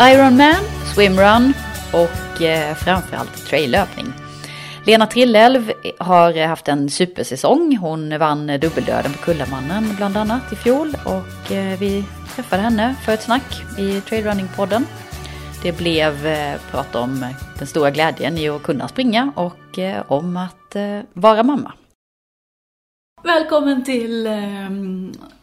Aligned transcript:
Ironman, 0.00 0.54
swimrun 0.94 1.52
och 1.92 2.42
eh, 2.42 2.74
framförallt 2.74 3.46
traillöpning. 3.46 4.06
Lena 4.86 5.06
Trillelv 5.06 5.72
har 5.98 6.46
haft 6.46 6.68
en 6.68 6.90
supersäsong. 6.90 7.76
Hon 7.76 8.18
vann 8.18 8.46
dubbeldöden 8.46 9.12
på 9.12 9.18
Kullamannen 9.18 9.94
bland 9.96 10.16
annat 10.16 10.52
i 10.52 10.56
fjol 10.56 10.96
och 11.04 11.52
eh, 11.52 11.78
vi 11.78 12.04
träffade 12.34 12.62
henne 12.62 12.94
för 13.04 13.12
ett 13.12 13.22
snack 13.22 13.62
i 13.78 14.00
Trailrunning-podden. 14.00 14.84
Det 15.62 15.72
blev 15.72 16.26
eh, 16.26 16.60
prat 16.70 16.94
om 16.94 17.26
den 17.58 17.66
stora 17.66 17.90
glädjen 17.90 18.38
i 18.38 18.48
att 18.48 18.62
kunna 18.62 18.88
springa 18.88 19.32
och 19.36 19.78
eh, 19.78 20.02
om 20.08 20.36
att 20.36 20.76
eh, 20.76 21.00
vara 21.12 21.42
mamma. 21.42 21.72
Välkommen 23.22 23.84
till 23.84 24.26
eh, 24.26 24.70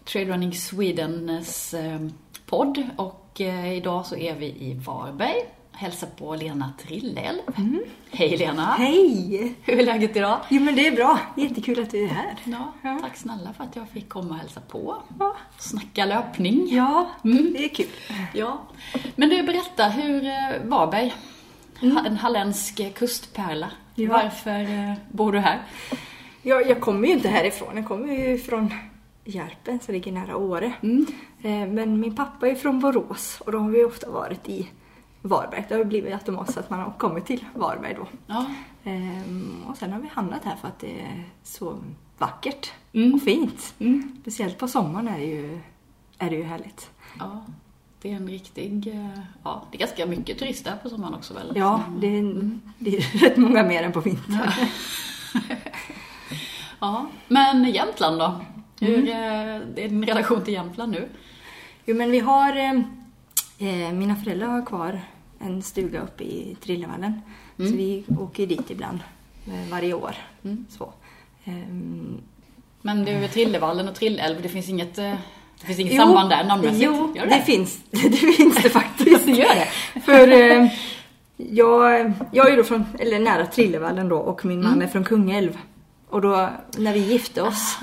Trailrunning 0.05 0.54
Swedens 0.54 1.73
ehm, 1.73 2.13
podd 2.45 2.84
och 2.95 3.23
eh, 3.41 3.73
idag 3.77 4.05
så 4.05 4.15
är 4.15 4.35
vi 4.35 4.45
i 4.45 4.73
Varberg. 4.85 5.45
Hälsar 5.75 6.07
på 6.07 6.35
Lena 6.35 6.73
Trillel. 6.83 7.41
Mm. 7.57 7.81
Hej 8.11 8.37
Lena! 8.37 8.65
Hej! 8.65 9.55
Hur 9.63 9.79
är 9.79 9.85
läget 9.85 10.15
idag? 10.15 10.39
Jo 10.49 10.61
men 10.61 10.75
det 10.75 10.87
är 10.87 10.91
bra. 10.95 11.19
Jättekul 11.37 11.79
att 11.83 11.91
du 11.91 12.03
är 12.03 12.07
här. 12.07 12.35
Ja, 12.43 12.73
Ja. 12.81 12.99
tack 13.01 13.17
snälla 13.17 13.53
för 13.53 13.63
att 13.63 13.75
jag 13.75 13.89
fick 13.89 14.09
komma 14.09 14.29
och 14.29 14.35
hälsa 14.39 14.61
på. 14.67 14.97
Ja, 15.19 15.35
Snacka 15.57 16.05
löpning. 16.05 16.67
ja 16.75 17.09
Mm. 17.23 17.53
det 17.53 17.65
är 17.65 17.69
kul. 17.69 17.85
Ja. 18.33 18.61
Men 19.15 19.29
du, 19.29 19.43
berätta, 19.43 19.87
hur 19.87 20.25
eh, 20.25 20.31
Varberg, 20.63 21.13
ha- 21.81 22.05
en 22.05 22.17
halländsk 22.17 22.93
kustpärla. 22.95 23.71
Ja. 23.95 24.09
Varför 24.11 24.59
eh, 24.61 24.93
bor 25.11 25.31
du 25.31 25.39
här? 25.39 25.59
Jag, 26.41 26.70
jag 26.70 26.81
kommer 26.81 27.07
ju 27.07 27.13
inte 27.13 27.27
härifrån. 27.29 27.75
Jag 27.77 27.87
kommer 27.87 28.13
ju 28.13 28.37
från 28.37 28.73
Järpen 29.25 29.79
som 29.79 29.93
ligger 29.93 30.11
nära 30.11 30.35
Åre. 30.37 30.73
Mm. 30.84 31.05
Eh, 31.43 31.67
Men 31.67 31.99
min 31.99 32.15
pappa 32.15 32.47
är 32.47 32.55
från 32.55 32.79
Borås 32.79 33.41
och 33.45 33.51
då 33.51 33.57
har 33.59 33.70
vi 33.70 33.84
ofta 33.84 34.09
varit 34.12 34.49
i 34.49 34.70
Varberg. 35.21 35.65
Det 35.70 35.76
har 35.76 35.84
blivit 35.84 36.13
automatiskt 36.13 36.57
att 36.57 36.70
man 36.70 36.79
har 36.79 36.91
kommit 36.98 37.26
till 37.26 37.45
Varberg 37.55 37.93
då. 37.93 38.07
Ja. 38.27 38.45
Ehm, 38.84 39.63
Och 39.70 39.77
sen 39.77 39.93
har 39.93 39.99
vi 39.99 40.07
hamnat 40.07 40.43
här 40.45 40.55
för 40.55 40.68
att 40.68 40.79
det 40.79 41.01
är 41.01 41.23
så 41.43 41.77
vackert 42.18 42.71
Mm. 42.93 43.13
och 43.13 43.21
fint. 43.21 43.73
Mm. 43.79 44.18
Speciellt 44.21 44.57
på 44.57 44.68
sommaren 44.68 45.07
är 45.07 45.18
det 45.18 45.26
ju, 45.26 45.59
är 46.18 46.29
det 46.29 46.35
ju 46.35 46.43
härligt. 46.43 46.90
ja. 47.20 47.46
Det 48.01 48.12
är 48.12 48.15
en 48.15 48.27
riktig, 48.27 48.87
eh, 48.87 49.20
ja, 49.43 49.63
det 49.71 49.77
är 49.77 49.79
ganska 49.79 50.05
mycket 50.05 50.40
turister 50.40 50.71
här 50.71 50.77
på 50.77 50.90
sommaren 50.90 51.13
också 51.13 51.34
väl? 51.34 51.51
Ja, 51.55 51.84
det 51.98 52.07
är, 52.07 52.49
det 52.79 52.98
är 52.98 53.01
rätt 53.29 53.37
många 53.37 53.63
mer 53.63 53.84
än 53.84 53.91
på 53.91 53.99
vintern. 53.99 54.40
ja. 56.79 57.07
Men 57.27 57.63
Jämtland 57.65 58.20
då? 58.20 58.41
Hur 58.84 59.09
eh, 59.09 59.15
är 59.15 59.89
din 59.89 60.05
relation 60.05 60.43
till 60.43 60.53
Jämtland 60.53 60.91
nu? 60.91 61.09
Jo, 61.85 61.95
men 61.95 62.12
vi 62.12 62.20
har... 62.20 62.55
Eh, 62.57 62.71
eh, 63.59 63.93
mina 63.93 64.16
föräldrar 64.16 64.47
har 64.47 64.66
kvar 64.66 65.01
en 65.40 65.62
stuga 65.62 66.01
uppe 66.01 66.23
i 66.23 66.57
Trillevallen. 66.63 67.22
Så 67.57 67.63
vi 67.63 68.03
åker 68.19 68.47
dit 68.47 68.72
ibland 68.72 69.00
eh, 69.47 69.72
varje 69.72 69.94
år. 69.94 70.16
Mm. 70.44 70.66
Så. 70.69 70.94
Ehm, 71.45 72.17
Men 72.81 73.06
du, 73.06 73.28
Trillevallen 73.28 73.88
och 73.88 73.95
Trillälv, 73.95 74.41
det 74.41 74.50
finns 74.50 74.69
inget, 74.69 74.95
det 74.95 75.66
finns 75.66 75.79
inget 75.79 75.94
jo, 75.94 76.00
samband 76.00 76.29
där 76.29 76.44
namnmässigt? 76.44 76.84
Jo, 76.84 77.13
Gör 77.16 77.25
det, 77.25 77.41
finns, 77.41 77.81
det 77.91 78.18
finns 78.18 78.63
det 78.63 78.69
faktiskt. 78.69 79.25
Det 79.25 79.31
gör 79.31 79.56
det? 79.56 80.00
För 80.00 80.31
eh, 80.31 80.68
jag, 81.38 82.12
jag 82.31 82.53
är 82.53 82.57
då 82.57 82.63
från, 82.63 82.85
eller 83.00 83.19
nära 83.19 83.45
Trillevallen 83.45 84.09
då 84.09 84.18
och 84.18 84.45
min 84.45 84.63
man 84.63 84.81
är 84.81 84.88
från 84.88 85.03
Kungälv. 85.03 85.57
Och 86.13 86.22
då 86.22 86.50
när 86.78 86.94
vi 86.94 87.00
gifte 87.00 87.41
oss 87.41 87.78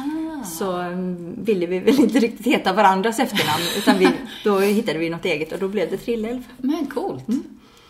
så 0.44 0.76
mm, 0.76 1.44
ville 1.44 1.66
vi 1.66 1.78
väl 1.78 2.00
inte 2.00 2.18
riktigt 2.18 2.46
heta 2.46 2.72
varandras 2.72 3.18
efternamn 3.18 3.62
utan 3.76 3.98
vi, 3.98 4.08
då 4.44 4.58
hittade 4.58 4.98
vi 4.98 5.10
något 5.10 5.24
eget 5.24 5.52
och 5.52 5.58
då 5.58 5.68
blev 5.68 5.90
det 5.90 5.96
Trillälv. 5.96 6.44
Men 6.58 6.86
coolt. 6.86 7.24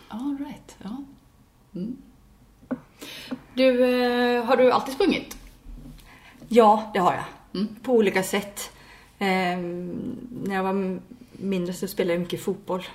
All 0.09 0.39
right. 0.39 0.77
Ja. 0.83 0.97
Mm. 1.75 1.97
Du, 3.55 3.85
eh, 3.85 4.45
har 4.45 4.57
du 4.57 4.73
alltid 4.73 4.95
sprungit? 4.95 5.37
Ja, 6.49 6.91
det 6.95 6.99
har 6.99 7.13
jag. 7.13 7.61
Mm. 7.61 7.75
På 7.83 7.93
olika 7.93 8.23
sätt. 8.23 8.73
Ehm, 9.19 10.17
när 10.45 10.55
jag 10.55 10.63
var 10.63 11.01
mindre 11.33 11.75
så 11.75 11.89
spelade 11.89 12.15
jag 12.15 12.21
mycket 12.21 12.43
fotboll. 12.43 12.87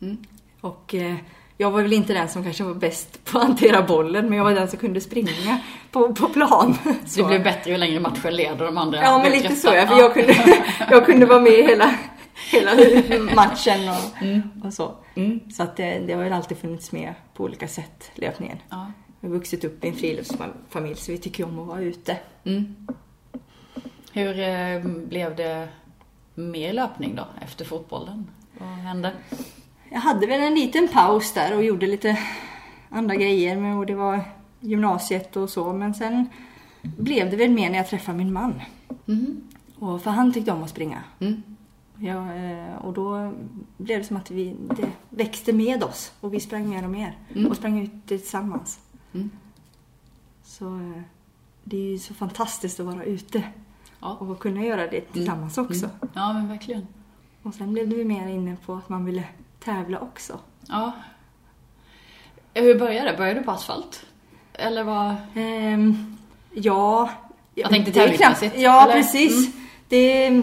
Mm. 0.00 0.16
Och 0.60 0.94
eh, 0.94 1.16
jag 1.56 1.70
var 1.70 1.82
väl 1.82 1.92
inte 1.92 2.12
den 2.12 2.28
som 2.28 2.44
kanske 2.44 2.64
var 2.64 2.74
bäst 2.74 3.24
på 3.24 3.38
att 3.38 3.44
hantera 3.44 3.82
bollen, 3.82 4.28
men 4.28 4.38
jag 4.38 4.44
var 4.44 4.54
den 4.54 4.68
som 4.68 4.78
kunde 4.78 5.00
springa 5.00 5.60
på, 5.90 6.14
på 6.14 6.28
plan. 6.28 6.78
Så 7.06 7.20
det 7.20 7.28
blev 7.28 7.42
bättre 7.42 7.70
ju 7.70 7.76
längre 7.76 8.00
matchen 8.00 8.36
led 8.36 8.60
och 8.60 8.66
de 8.66 8.78
andra 8.78 9.02
Ja, 9.02 9.18
men 9.18 9.32
lite 9.32 9.56
så 9.56 9.68
ja, 9.74 9.86
för 9.86 9.96
jag 9.96 10.14
kunde, 10.14 10.62
jag 10.90 11.06
kunde 11.06 11.26
vara 11.26 11.40
med 11.40 11.52
hela, 11.52 11.94
hela 12.50 12.70
matchen 13.34 13.88
och, 13.88 14.66
och 14.66 14.72
så. 14.72 14.94
Mm. 15.14 15.40
Så 15.52 15.62
att 15.62 15.76
det, 15.76 15.98
det 15.98 16.12
har 16.12 16.22
väl 16.22 16.32
alltid 16.32 16.58
funnits 16.58 16.92
med 16.92 17.14
på 17.34 17.44
olika 17.44 17.68
sätt, 17.68 18.10
löpningen. 18.14 18.58
Ja. 18.70 18.92
Vi 19.20 19.28
har 19.28 19.34
vuxit 19.34 19.64
upp 19.64 19.84
i 19.84 19.88
en 19.88 19.94
friluftsfamilj 19.94 20.96
så 20.96 21.12
vi 21.12 21.18
tycker 21.18 21.44
om 21.44 21.58
att 21.58 21.66
vara 21.66 21.80
ute. 21.80 22.16
Mm. 22.44 22.76
Hur 24.12 24.40
eh, 24.40 24.80
blev 24.84 25.36
det 25.36 25.68
mer 26.34 26.72
löpning 26.72 27.16
då, 27.16 27.26
efter 27.42 27.64
fotbollen? 27.64 28.30
Vad 28.58 28.68
hände? 28.68 29.12
Jag 29.94 30.00
hade 30.00 30.26
väl 30.26 30.40
en 30.40 30.54
liten 30.54 30.88
paus 30.88 31.32
där 31.32 31.56
och 31.56 31.64
gjorde 31.64 31.86
lite 31.86 32.18
andra 32.90 33.14
grejer 33.14 33.76
och 33.76 33.86
det 33.86 33.94
var 33.94 34.20
gymnasiet 34.60 35.36
och 35.36 35.50
så. 35.50 35.72
Men 35.72 35.94
sen 35.94 36.28
blev 36.82 37.30
det 37.30 37.36
väl 37.36 37.50
mer 37.50 37.70
när 37.70 37.76
jag 37.76 37.88
träffade 37.88 38.18
min 38.18 38.32
man. 38.32 38.60
Mm. 39.08 39.40
Och, 39.78 40.02
för 40.02 40.10
han 40.10 40.32
tyckte 40.32 40.52
om 40.52 40.62
att 40.62 40.70
springa. 40.70 41.02
Mm. 41.18 41.42
Ja, 41.98 42.34
eh, 42.34 42.76
och 42.76 42.92
då 42.92 43.32
blev 43.76 43.98
det 43.98 44.04
som 44.04 44.16
att 44.16 44.30
vi, 44.30 44.56
det 44.76 44.90
växte 45.08 45.52
med 45.52 45.82
oss 45.82 46.12
och 46.20 46.34
vi 46.34 46.40
sprang 46.40 46.68
mer 46.68 46.84
och 46.84 46.90
mer. 46.90 47.18
Mm. 47.34 47.50
Och 47.50 47.56
sprang 47.56 47.80
ut 47.80 48.06
tillsammans. 48.06 48.80
Mm. 49.12 49.30
Så 50.44 50.66
eh, 50.66 51.02
det 51.64 51.76
är 51.76 51.90
ju 51.90 51.98
så 51.98 52.14
fantastiskt 52.14 52.80
att 52.80 52.86
vara 52.86 53.04
ute 53.04 53.42
Ja. 54.00 54.16
och 54.20 54.38
kunna 54.38 54.64
göra 54.64 54.86
det 54.86 55.00
tillsammans 55.00 55.58
också. 55.58 55.86
Mm. 55.86 56.08
ja, 56.14 56.32
men 56.32 56.48
verkligen. 56.48 56.86
Och 57.42 57.54
sen 57.54 57.72
blev 57.72 57.88
det 57.88 58.04
mer 58.04 58.28
inne 58.28 58.56
på 58.66 58.74
att 58.74 58.88
man 58.88 59.04
ville 59.04 59.24
tävla 59.64 59.98
också. 59.98 60.38
Ja. 60.68 60.92
Hur 62.54 62.78
började 62.78 63.10
det? 63.10 63.16
Började 63.16 63.40
du 63.40 63.44
på 63.44 63.50
asfalt? 63.50 64.06
Eller 64.52 64.82
vad? 64.84 65.16
Ehm, 65.34 66.16
ja. 66.52 67.10
Jag 67.54 67.70
tänkte 67.70 67.90
det 67.90 67.98
tävlingsmässigt, 68.00 68.56
Ja, 68.58 68.82
eller? 68.82 68.92
Mm. 68.94 69.02
precis. 69.04 69.54
Det, 69.88 70.42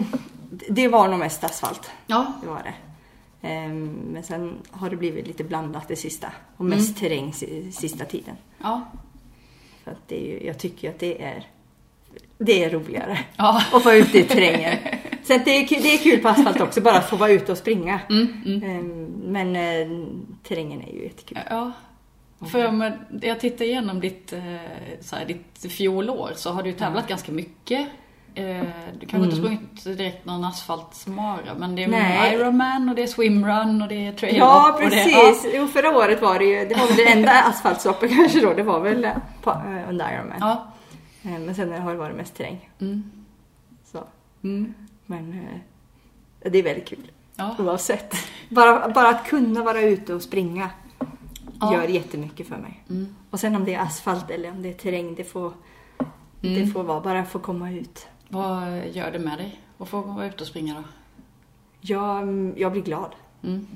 det 0.70 0.88
var 0.88 1.08
nog 1.08 1.18
mest 1.18 1.44
asfalt. 1.44 1.90
Ja. 2.06 2.32
Det 2.42 2.48
var 2.48 2.62
det. 2.62 2.74
Ehm, 3.48 3.86
men 4.12 4.22
sen 4.22 4.56
har 4.70 4.90
det 4.90 4.96
blivit 4.96 5.26
lite 5.26 5.44
blandat 5.44 5.88
det 5.88 5.96
sista. 5.96 6.32
Och 6.56 6.64
mest 6.64 6.88
Mm. 6.88 7.00
terräng 7.00 7.32
si- 7.32 7.72
sista 7.72 8.04
tiden. 8.04 8.36
Ja. 8.62 8.80
För 9.84 9.90
att 9.90 10.08
det 10.08 10.16
är 10.24 10.40
ju, 10.40 10.46
jag 10.46 10.58
tycker 10.58 10.90
att 10.90 10.98
det 10.98 11.22
är, 11.24 11.46
det 12.38 12.64
är 12.64 12.70
roligare. 12.70 13.18
Ja. 13.36 13.62
Att 13.72 13.84
vara 13.84 13.94
ute 13.94 14.18
i 14.18 14.22
terrängen. 14.24 14.78
Att 15.30 15.44
det 15.44 15.50
är, 15.50 15.82
det 15.82 15.94
är 15.94 15.98
kul 15.98 16.18
på 16.20 16.28
asfalt 16.28 16.60
också, 16.60 16.80
bara 16.80 16.96
att 16.96 17.10
få 17.10 17.16
vara 17.16 17.30
ute 17.30 17.52
och 17.52 17.58
springa. 17.58 18.00
Mm, 18.10 18.42
mm. 18.46 18.62
Ehm, 18.62 19.04
men 19.32 19.56
eh, 19.56 19.88
terrängen 20.48 20.82
är 20.82 20.92
ju 20.92 21.02
jättekul. 21.02 21.38
Ja. 21.50 21.72
För 22.52 22.66
om 22.68 22.92
jag 23.22 23.40
tittar 23.40 23.64
igenom 23.64 24.00
ditt, 24.00 24.32
eh, 24.32 24.40
så 25.00 25.16
här, 25.16 25.24
ditt 25.24 25.72
fjolår 25.72 26.30
så 26.36 26.50
har 26.50 26.62
du 26.62 26.72
tävlat 26.72 27.08
ganska 27.08 27.32
mycket. 27.32 27.88
Eh, 28.34 28.62
Du 29.00 29.06
kanske 29.06 29.24
inte 29.24 29.36
sprungit 29.36 29.84
direkt 29.84 30.24
någon 30.24 30.44
asfaltsmara 30.44 31.54
men 31.58 31.74
det 31.76 31.84
är 31.84 31.88
Nej. 31.88 32.34
Ironman 32.34 32.88
och 32.88 32.94
det 32.94 33.02
är 33.02 33.06
swimrun 33.06 33.82
och 33.82 33.88
det 33.88 34.06
är 34.06 34.12
trail 34.12 34.36
Ja, 34.36 34.72
och 34.74 34.80
det, 34.80 34.86
precis. 34.88 35.46
Jo, 35.54 35.66
förra 35.66 35.96
året 35.96 36.22
var 36.22 36.38
det 36.38 36.44
ju, 36.44 36.68
det 36.68 36.74
var 36.74 36.86
väl 36.86 36.96
det 36.96 37.12
enda 37.12 37.42
asfaltsloppet 37.44 38.10
kanske 38.10 38.40
då, 38.40 38.54
det 38.54 38.62
var 38.62 38.80
väl 38.80 39.08
på, 39.42 39.50
under 39.88 40.12
Ironman. 40.14 40.36
Ja. 40.40 40.72
Eh, 41.22 41.38
Men 41.38 41.54
sen 41.54 41.72
har 41.82 41.92
det 41.92 41.98
varit 41.98 42.16
mest 42.16 42.34
terräng. 42.36 42.70
Mm. 42.80 43.02
Så. 43.92 44.04
Mm. 44.44 44.74
Men 45.12 45.32
eh, 46.40 46.50
det 46.50 46.58
är 46.58 46.62
väldigt 46.62 46.88
kul. 46.88 47.10
Ja. 47.36 47.56
Oavsett. 47.58 48.14
Bara, 48.48 48.88
bara 48.88 49.08
att 49.08 49.26
kunna 49.26 49.62
vara 49.62 49.80
ute 49.80 50.14
och 50.14 50.22
springa 50.22 50.70
Ja. 51.60 51.74
gör 51.74 51.88
jättemycket 51.88 52.46
för 52.48 52.56
mig. 52.56 52.84
Mm. 52.90 53.16
Och 53.30 53.40
sen 53.40 53.56
om 53.56 53.64
det 53.64 53.74
är 53.74 53.80
asfalt 53.82 54.30
eller 54.30 54.50
om 54.50 54.62
det 54.62 54.68
är 54.68 54.72
terräng, 54.74 55.14
det 55.14 55.24
får, 55.24 55.52
det 56.40 56.56
Mm. 56.56 56.70
får 56.70 56.82
vara. 56.84 57.00
Bara 57.00 57.24
få 57.24 57.38
komma 57.38 57.70
ut. 57.72 58.06
Vad 58.28 58.86
gör 58.88 59.10
det 59.10 59.18
med 59.18 59.38
dig 59.38 59.60
att 59.78 59.88
få 59.88 60.00
vara 60.00 60.26
ute 60.26 60.42
och 60.42 60.46
springa 60.46 60.74
då? 60.74 60.82
Jag, 61.80 62.52
jag 62.56 62.72
blir 62.72 62.82
glad. 62.82 63.14
Mm. 63.42 63.66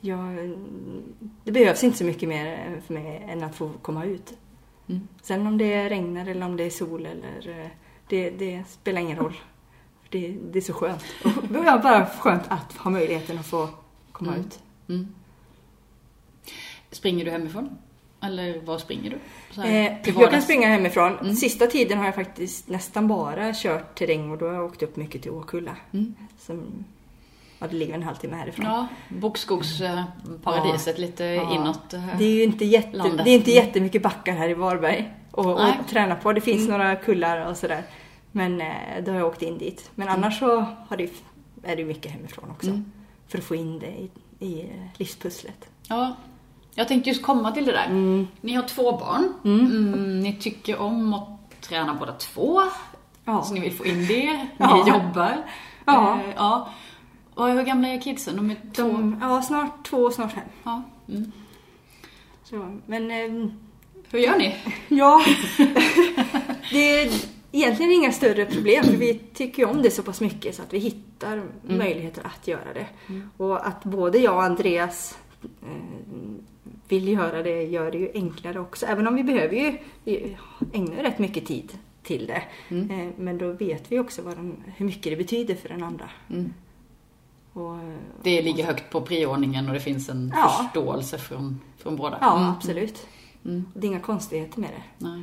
Jag, 0.00 0.56
det 1.44 1.52
behövs 1.52 1.84
inte 1.84 1.98
så 1.98 2.04
mycket 2.04 2.28
mer 2.28 2.80
för 2.86 2.94
mig 2.94 3.26
än 3.28 3.42
att 3.42 3.54
få 3.54 3.70
komma 3.82 4.04
ut. 4.04 4.32
Mm. 4.88 5.08
Sen 5.22 5.46
om 5.46 5.58
det 5.58 5.88
regnar 5.88 6.26
eller 6.26 6.46
om 6.46 6.56
det 6.56 6.64
är 6.64 6.70
sol 6.70 7.06
eller 7.06 7.60
eh, 7.60 7.70
det, 8.08 8.30
det 8.30 8.64
spelar 8.68 9.00
ingen 9.00 9.18
roll. 9.18 9.34
Det, 10.12 10.34
det 10.52 10.58
är 10.58 10.62
så 10.62 10.72
skönt. 10.72 11.04
Det 11.50 11.58
är 11.58 11.78
bara 11.82 12.06
skönt 12.06 12.42
att 12.48 12.72
ha 12.76 12.90
möjligheten 12.90 13.38
att 13.38 13.46
få 13.46 13.68
komma 14.12 14.30
Mm. 14.32 14.40
ut. 14.46 14.58
Mm. 14.88 15.14
Springer 16.90 17.24
du 17.24 17.30
hemifrån? 17.30 17.78
Eller 18.22 18.60
var 18.60 18.78
springer 18.78 19.10
du? 19.10 19.18
Här, 19.62 19.66
Eh, 20.04 20.14
jag 20.20 20.30
kan 20.30 20.42
springa 20.42 20.68
hemifrån. 20.68 21.18
Mm. 21.18 21.34
Sista 21.34 21.66
tiden 21.66 21.98
har 21.98 22.04
jag 22.04 22.14
faktiskt 22.14 22.68
nästan 22.68 23.08
bara 23.08 23.52
kört 23.54 23.98
terräng 23.98 24.30
och 24.30 24.38
då 24.38 24.46
har 24.46 24.54
jag 24.54 24.64
åkt 24.64 24.82
upp 24.82 24.96
mycket 24.96 25.22
till 25.22 25.30
Åkulla. 25.30 25.76
Mm. 25.92 26.14
Som 26.38 26.84
ja, 27.58 27.66
det 27.70 27.76
ligger 27.76 27.94
en 27.94 28.02
halvtimme 28.02 28.36
härifrån. 28.36 28.66
Ja, 28.66 28.86
Bokskogsparadiset 29.08 30.98
lite 30.98 31.24
Ja. 31.24 31.54
inåt. 31.54 31.94
eh, 31.94 32.06
Det 32.18 32.24
är 32.24 32.30
ju 32.30 32.42
inte, 32.42 32.64
jätte, 32.64 32.96
landet. 32.96 33.24
det 33.24 33.30
är 33.30 33.34
inte 33.34 33.50
jättemycket 33.52 34.02
backar 34.02 34.32
här 34.32 34.48
i 34.48 34.54
Varberg 34.54 35.12
att. 35.32 35.46
Mm. 35.46 35.84
träna 35.90 36.14
på. 36.14 36.32
Det 36.32 36.40
finns 36.40 36.68
några 36.68 36.96
kullar 36.96 37.46
och 37.50 37.56
sådär. 37.56 37.82
Men 38.32 38.60
eh, 38.60 39.04
då 39.04 39.10
har 39.12 39.18
jag 39.18 39.28
åkt 39.28 39.42
in 39.42 39.58
dit. 39.58 39.90
Men 39.94 40.08
annars 40.08 40.38
så 40.38 40.66
har 40.88 40.96
det, 40.96 41.10
är 41.62 41.76
det 41.76 41.84
mycket 41.84 42.12
hemifrån 42.12 42.50
också. 42.50 42.68
Mm. 42.70 42.92
För 43.28 43.38
att 43.38 43.44
få 43.44 43.54
in 43.54 43.78
det 43.78 43.86
i, 43.86 44.10
i 44.38 44.60
eh, 44.60 44.68
livspusslet. 44.98 45.68
Ja, 45.88 46.16
jag 46.74 46.88
tänkte 46.88 47.10
just 47.10 47.22
komma 47.22 47.52
till 47.52 47.64
det 47.64 47.72
där. 47.72 47.86
Mm. 47.86 48.26
Ni 48.40 48.52
har 48.54 48.62
två 48.62 48.92
barn. 48.96 49.34
Mm, 49.44 50.20
ni 50.20 50.36
tycker 50.36 50.78
om 50.80 51.14
att 51.14 51.28
träna 51.60 51.94
båda 51.94 52.12
två. 52.12 52.62
Ja. 53.24 53.42
Så 53.42 53.54
ni 53.54 53.60
vill 53.60 53.72
få 53.76 53.86
in 53.86 54.06
det. 54.06 54.32
Ni 54.32 54.48
Ja. 54.58 54.88
jobbar. 54.88 55.42
Ja. 55.84 56.14
Eh, 56.20 56.34
ja. 56.36 56.68
Och 57.34 57.48
hur 57.48 57.62
gamla 57.62 57.88
är 57.88 58.00
kidsen? 58.00 58.36
De 58.36 58.50
är 58.50 58.56
två? 58.74 58.82
De, 58.82 59.18
ja, 59.22 59.42
snart 59.42 59.84
två, 59.86 60.10
snart 60.10 60.32
fem. 60.32 60.42
Ja. 60.64 60.82
Mm. 61.08 61.32
Så, 62.44 62.78
men 62.86 63.10
ehm, 63.10 63.52
Hur 64.10 64.18
gör 64.18 64.38
ni? 64.38 64.56
ja, 64.88 65.22
det 66.70 67.10
egentligen 67.52 67.92
inga 67.92 68.12
större 68.12 68.46
problem. 68.46 68.84
För 68.84 68.96
vi 68.96 69.14
tycker 69.34 69.62
ju 69.62 69.68
om 69.68 69.82
det 69.82 69.90
så 69.90 70.02
pass 70.02 70.20
mycket 70.20 70.54
så 70.54 70.62
att 70.62 70.72
vi 70.72 70.78
hittar 70.78 71.32
Mm. 71.32 71.78
möjligheter 71.78 72.22
att 72.26 72.48
göra 72.48 72.72
det. 72.74 72.86
Och 73.36 73.66
att 73.66 73.84
både 73.84 74.18
jag 74.18 74.34
och 74.34 74.42
Andreas 74.42 75.18
eh, 75.42 75.68
vill 76.88 77.08
göra 77.08 77.42
det 77.42 77.62
gör 77.62 77.90
det 77.90 77.98
ju 77.98 78.10
enklare 78.14 78.60
också. 78.60 78.86
Även 78.86 79.06
om 79.08 79.14
vi 79.14 79.24
behöver 79.24 79.56
ju 79.56 79.78
vi 80.04 80.36
ägna 80.72 81.02
rätt 81.02 81.18
mycket 81.18 81.46
tid 81.46 81.78
till 82.02 82.26
det. 82.26 82.42
Mm. 82.68 82.90
Eh, 83.00 83.12
men 83.18 83.38
då 83.38 83.52
vet 83.52 83.92
vi 83.92 83.98
också 83.98 84.22
vad 84.22 84.36
den, 84.36 84.56
hur 84.76 84.86
mycket 84.86 85.02
det 85.12 85.16
betyder 85.16 85.54
för 85.54 85.68
den 85.68 85.82
andra. 85.82 86.10
Mm. 86.30 86.52
Och, 87.52 87.76
Det 88.22 88.42
ligger 88.42 88.64
högt 88.64 88.90
på 88.90 89.00
priordningen 89.00 89.68
och 89.68 89.74
det 89.74 89.80
finns 89.80 90.08
en 90.08 90.32
Ja. 90.36 90.48
förståelse 90.64 91.18
från, 91.18 91.60
från 91.78 91.96
båda. 91.96 92.18
ja, 92.20 92.36
Mm. 92.38 92.50
absolut. 92.50 93.06
Mm. 93.44 93.64
Det 93.74 93.86
är 93.86 93.88
inga 93.90 94.00
konstigheter 94.00 94.60
med 94.60 94.70
det. 94.70 95.06
Nej. 95.06 95.22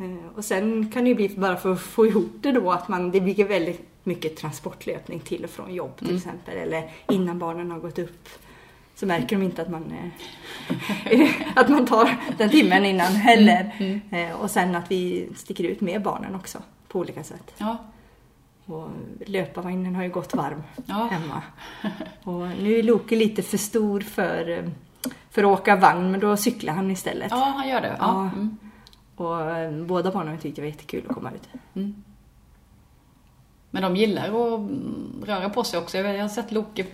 Eh, 0.00 0.36
Och 0.36 0.44
sen 0.44 0.90
kan 0.92 1.04
det 1.04 1.08
ju 1.10 1.14
bli 1.16 1.28
bara 1.28 1.56
för 1.56 1.72
att 1.72 1.80
få 1.80 2.06
ihop 2.06 2.30
det 2.40 2.52
då 2.52 2.70
att 2.72 2.88
man, 2.88 3.10
det 3.10 3.20
blir 3.20 3.44
väldigt 3.44 3.86
mycket 4.04 4.36
transportlöpning 4.36 5.20
till 5.20 5.44
och 5.44 5.50
från 5.50 5.74
jobb 5.74 5.96
till 5.96 6.06
Mm. 6.06 6.16
exempel. 6.16 6.56
Eller 6.56 6.90
innan 7.08 7.38
barnen 7.38 7.70
har 7.70 7.78
gått 7.78 7.98
upp 7.98 8.28
så 8.94 9.06
märker 9.06 9.36
de 9.36 9.42
inte 9.44 9.62
att 9.62 9.70
man, 9.70 9.92
eh, 11.04 11.30
att 11.56 11.68
man 11.68 11.86
tar 11.86 12.16
den 12.38 12.50
timmen 12.50 12.84
innan 12.86 13.12
heller. 13.12 13.74
Mm. 13.78 14.00
Eh, 14.30 14.40
Och 14.40 14.50
sen 14.50 14.74
att 14.74 14.90
vi 14.90 15.28
sticker 15.36 15.64
ut 15.64 15.80
med 15.80 16.02
barnen 16.02 16.34
också 16.34 16.58
på 16.88 16.98
olika 16.98 17.24
sätt. 17.24 17.54
Ja. 17.58 17.76
Och 18.66 18.88
löparvagnen 19.26 19.94
har 19.94 20.02
ju 20.02 20.08
gått 20.10 20.34
varm 20.34 20.62
Ja. 20.86 21.08
hemma. 21.10 21.42
Och 22.24 22.48
nu 22.62 22.78
är 22.78 22.82
Loke 22.82 23.16
lite 23.16 23.42
för 23.42 23.58
stor 23.58 24.00
för, 24.00 24.70
för 25.30 25.42
att 25.44 25.60
åka 25.60 25.76
vagn 25.76 26.10
men 26.10 26.20
då 26.20 26.36
cyklar 26.36 26.74
han 26.74 26.90
istället. 26.90 27.28
ja, 27.30 27.52
han 27.56 27.68
gör 27.68 27.80
det. 27.80 27.96
Ja. 27.98 28.20
Mm. 28.34 28.56
Och 29.20 29.50
eh, 29.56 29.70
båda 29.72 30.10
barnen 30.10 30.38
tyckte 30.38 30.60
det 30.60 30.66
var 30.66 30.70
jättekul 30.72 31.04
att 31.08 31.14
komma 31.14 31.30
ut. 31.30 31.48
Mm. 31.76 31.94
Men 33.70 33.82
de 33.82 33.96
gillar 33.96 34.24
att 34.24 34.58
mm, 34.58 35.22
röra 35.26 35.48
på 35.50 35.64
sig 35.64 35.78
också. 35.78 35.98
Jag 35.98 36.22
har 36.22 36.28
sett 36.28 36.52
Loke 36.52 36.86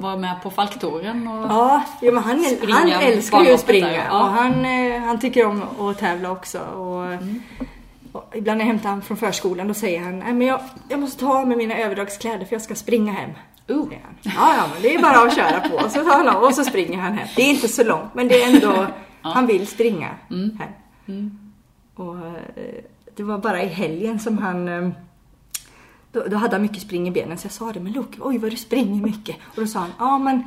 vara 0.00 0.16
med 0.16 0.42
på 0.42 0.50
Falktouren 0.50 1.28
och... 1.28 1.44
Ja, 1.50 1.82
jo, 2.02 2.14
men 2.14 2.22
han, 2.22 2.44
han 2.68 2.88
älskar 2.88 3.44
ju 3.44 3.54
att 3.54 3.60
springa 3.60 3.94
ja. 3.94 4.24
och 4.24 4.30
han, 4.30 4.64
eh, 4.64 5.00
han 5.00 5.18
tycker 5.20 5.46
om 5.46 5.62
att 5.88 5.98
tävla 5.98 6.30
också. 6.30 6.58
Och, 6.58 7.04
Mm. 7.04 7.42
och 8.12 8.32
ibland 8.34 8.58
när 8.58 8.64
jag 8.64 8.72
hämtar 8.72 8.88
honom 8.88 9.02
från 9.02 9.16
förskolan 9.16 9.68
då 9.68 9.74
säger 9.74 10.00
han 10.00 10.18
men 10.18 10.40
jag, 10.42 10.60
jag 10.88 11.00
måste 11.00 11.20
ta 11.20 11.38
av 11.40 11.48
mig 11.48 11.56
mina 11.56 11.76
överdragskläder 11.78 12.44
för 12.44 12.54
jag 12.54 12.62
ska 12.62 12.74
springa 12.74 13.12
hem. 13.12 13.30
Han. 14.04 14.12
Ja, 14.22 14.54
ja, 14.56 14.64
men 14.72 14.82
det 14.82 14.94
är 14.94 15.02
bara 15.02 15.18
att 15.28 15.36
köra 15.36 15.60
på. 15.60 15.74
Och 15.76 15.90
så 15.90 16.04
tar 16.04 16.16
han 16.16 16.28
av 16.28 16.42
och 16.42 16.54
så 16.54 16.64
springer 16.64 16.98
han 16.98 17.12
hem. 17.12 17.28
Det 17.36 17.42
är 17.42 17.50
inte 17.50 17.68
så 17.68 17.84
långt 17.84 18.14
men 18.14 18.28
det 18.28 18.42
är 18.42 18.54
ändå, 18.54 18.86
han 19.22 19.46
vill 19.46 19.66
springa 19.66 20.08
Mm. 20.30 20.58
hem. 20.60 20.68
Mm. 21.08 21.38
Och 21.94 22.16
eh, 22.16 22.84
det 23.16 23.22
var 23.22 23.38
bara 23.38 23.62
i 23.62 23.66
helgen 23.66 24.18
som 24.18 24.38
han 24.38 24.68
eh, 24.68 24.88
då, 26.12 26.24
då 26.30 26.36
hade 26.36 26.54
han 26.54 26.62
mycket 26.62 26.82
spring 26.82 27.08
i 27.08 27.10
benen 27.10 27.38
så 27.38 27.46
jag 27.46 27.52
sa 27.52 27.72
det, 27.72 27.80
men 27.80 27.92
Loke, 27.92 28.18
oj 28.20 28.38
vad 28.38 28.50
du 28.50 28.56
springer 28.56 29.02
mycket. 29.02 29.36
Och 29.46 29.60
då 29.60 29.66
sa 29.66 29.78
han, 29.78 29.92
ja 29.98 30.18
men 30.18 30.42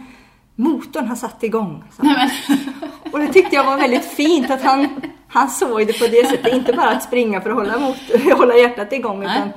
motorn 0.56 1.08
har 1.08 1.16
satt 1.16 1.44
igång. 1.44 1.84
sa 1.92 2.04
han. 2.04 2.30
Och 3.12 3.20
det 3.20 3.34
tyckte 3.34 3.56
jag 3.56 3.64
var 3.64 3.78
väldigt 3.78 4.06
fint 4.06 4.52
att 4.52 4.62
han, 4.62 4.88
han 5.28 5.50
såg 5.50 5.88
det 5.88 6.00
på 6.00 6.08
det 6.08 6.30
sättet. 6.30 6.54
Inte 6.54 6.74
bara 6.74 6.90
att 6.90 7.04
springa 7.04 7.42
för 7.42 7.50
att 7.50 7.56
hålla, 7.56 7.80
mot, 7.80 7.98
hålla 8.38 8.56
hjärtat 8.56 8.94
igång 8.94 9.20
Nej. 9.20 9.52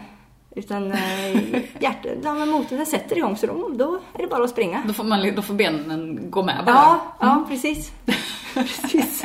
utan, 0.56 0.90
utan 0.90 0.92
eh, 0.92 1.82
hjärtat, 1.82 2.12
ja, 2.22 2.34
men 2.34 2.48
motorn 2.48 2.87
sätter 2.87 3.19
igång 3.19 3.37
så 3.37 3.46
då, 3.46 3.69
då 3.69 4.00
är 4.14 4.22
det 4.22 4.26
bara 4.26 4.44
att 4.44 4.50
springa. 4.50 4.82
då, 4.87 4.92
får 4.92 5.04
man, 5.04 5.34
då 5.34 5.42
får 5.42 5.54
benen 5.54 6.31
gå 6.31 6.42
med 6.42 6.62
bara. 6.66 6.75
Ja, 6.75 7.16
ja 7.20 7.44
precis. 7.48 7.92
precis. 8.54 9.25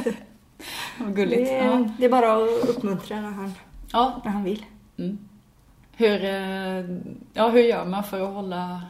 Vad 0.99 1.15
gulligt. 1.15 1.45
Det, 1.49 1.55
Ja. 1.57 1.89
det 1.99 2.05
är 2.05 2.09
bara 2.09 2.33
att 2.43 2.69
uppmuntra 2.69 3.21
när 3.21 3.31
han, 3.31 3.53
Ja. 3.91 4.21
när 4.25 4.31
han 4.31 4.43
vill. 4.43 4.65
Mm. 4.99 5.17
Hur, 5.97 6.23
eh, 6.25 6.85
ja, 7.33 7.49
hur 7.49 7.59
gör 7.61 7.85
man 7.85 8.03
för 8.03 8.21
att 8.21 8.33
hålla, 8.33 8.81